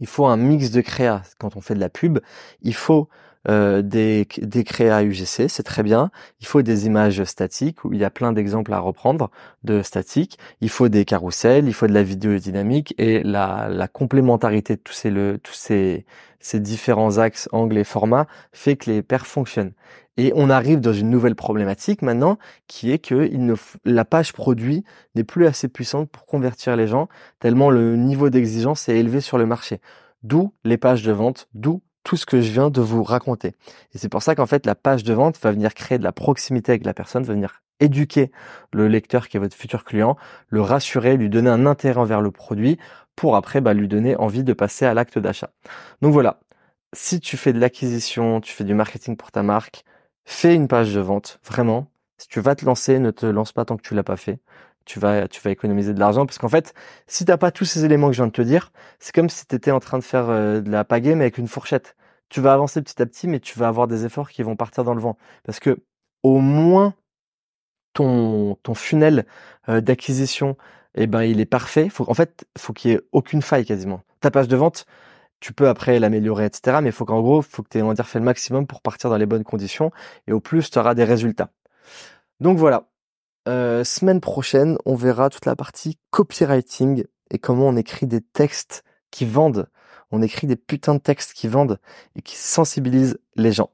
[0.00, 2.18] il faut un mix de créa quand on fait de la pub.
[2.62, 3.08] Il faut
[3.48, 6.10] euh, des, des créas UGC, c'est très bien.
[6.40, 9.30] Il faut des images statiques où il y a plein d'exemples à reprendre
[9.64, 10.38] de statiques.
[10.60, 14.80] Il faut des carousels, il faut de la vidéo dynamique et la, la complémentarité de
[14.80, 15.10] tous ces,
[15.42, 16.04] tous ces,
[16.40, 19.72] ces différents axes, angles et formats fait que les paires fonctionnent.
[20.18, 24.32] Et on arrive dans une nouvelle problématique maintenant, qui est que il ne, la page
[24.32, 24.84] produit
[25.14, 29.38] n'est plus assez puissante pour convertir les gens, tellement le niveau d'exigence est élevé sur
[29.38, 29.80] le marché.
[30.24, 33.48] D'où les pages de vente, d'où tout ce que je viens de vous raconter.
[33.94, 36.12] Et c'est pour ça qu'en fait, la page de vente va venir créer de la
[36.12, 38.30] proximité avec la personne, va venir éduquer
[38.72, 40.16] le lecteur qui est votre futur client,
[40.48, 42.78] le rassurer, lui donner un intérêt envers le produit
[43.16, 45.50] pour après bah, lui donner envie de passer à l'acte d'achat.
[46.02, 46.40] Donc voilà,
[46.92, 49.84] si tu fais de l'acquisition, tu fais du marketing pour ta marque,
[50.24, 51.90] fais une page de vente, vraiment.
[52.16, 54.40] Si tu vas te lancer, ne te lance pas tant que tu l'as pas fait.
[54.88, 56.72] Tu vas, tu vas économiser de l'argent parce qu'en fait,
[57.06, 59.44] si t'as pas tous ces éléments que je viens de te dire, c'est comme si
[59.46, 61.94] tu en train de faire euh, de la pagaie mais avec une fourchette.
[62.30, 64.84] Tu vas avancer petit à petit, mais tu vas avoir des efforts qui vont partir
[64.84, 65.78] dans le vent parce que
[66.22, 66.94] au moins
[67.92, 69.26] ton ton funnel
[69.68, 70.56] euh, d'acquisition,
[70.94, 71.88] eh ben il est parfait.
[71.90, 74.02] Faut, en fait, faut qu'il y ait aucune faille quasiment.
[74.20, 74.86] Ta page de vente,
[75.40, 76.78] tu peux après l'améliorer, etc.
[76.82, 78.66] Mais il faut qu'en gros, faut que tu aies, on va dire, fait le maximum
[78.66, 79.92] pour partir dans les bonnes conditions.
[80.26, 81.50] Et au plus, tu auras des résultats.
[82.40, 82.88] Donc voilà.
[83.48, 88.84] Euh, semaine prochaine, on verra toute la partie copywriting et comment on écrit des textes
[89.10, 89.70] qui vendent.
[90.10, 91.78] On écrit des putains de textes qui vendent
[92.14, 93.70] et qui sensibilisent les gens.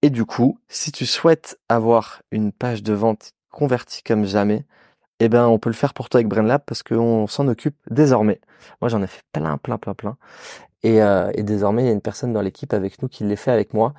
[0.00, 4.64] Et du coup, si tu souhaites avoir une page de vente convertie comme jamais,
[5.20, 8.40] eh ben, on peut le faire pour toi avec BrainLab parce qu'on s'en occupe désormais.
[8.80, 10.16] Moi, j'en ai fait plein, plein, plein, plein.
[10.82, 13.50] Et, euh, désormais, il y a une personne dans l'équipe avec nous qui les fait
[13.50, 13.92] avec moi.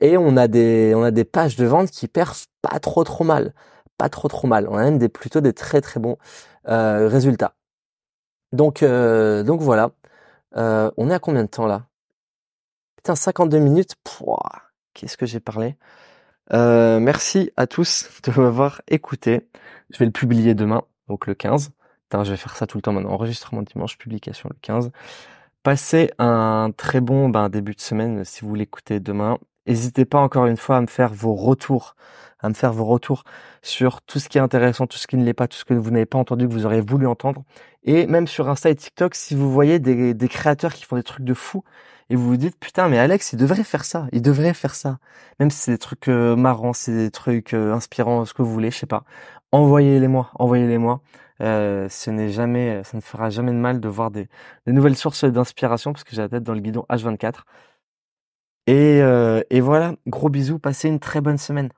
[0.00, 3.24] Et on a des, on a des pages de vente qui perfent pas trop, trop
[3.24, 3.52] mal.
[3.98, 4.68] Pas trop, trop mal.
[4.68, 6.18] On a même plutôt des très, très bons
[6.68, 7.54] euh, résultats.
[8.52, 9.90] Donc, euh, donc voilà.
[10.56, 11.86] Euh, on est à combien de temps là?
[12.96, 13.94] Putain, 52 minutes.
[14.94, 15.76] Qu'est-ce que j'ai parlé?
[16.52, 19.48] Merci à tous de m'avoir écouté.
[19.90, 21.70] Je vais le publier demain, donc le 15.
[22.08, 23.12] Putain, je vais faire ça tout le temps maintenant.
[23.12, 24.90] Enregistrement dimanche, publication le 15.
[25.62, 29.38] Passez un très bon ben, début de semaine si vous l'écoutez demain.
[29.66, 31.96] N'hésitez pas encore une fois à me faire vos retours,
[32.40, 33.24] à me faire vos retours
[33.62, 35.74] sur tout ce qui est intéressant, tout ce qui ne l'est pas, tout ce que
[35.74, 37.42] vous n'avez pas entendu, que vous auriez voulu entendre.
[37.84, 41.24] Et même sur Insta et TikTok, si vous voyez des, créateurs qui font des trucs
[41.24, 41.64] de fou
[42.10, 44.98] et vous vous dites putain mais Alex il devrait faire ça, il devrait faire ça.
[45.40, 48.52] Même si c'est des trucs euh, marrants, c'est des trucs euh, inspirants, ce que vous
[48.52, 49.04] voulez, je sais pas.
[49.52, 51.00] Envoyez-les-moi, envoyez-les-moi.
[51.42, 54.28] Euh, ce n'est jamais, ça ne fera jamais de mal de voir des,
[54.66, 57.40] nouvelles sources d'inspiration parce que j'ai la tête dans le guidon H24.
[58.66, 61.70] Et, euh, et voilà, gros bisous, passez une très bonne semaine.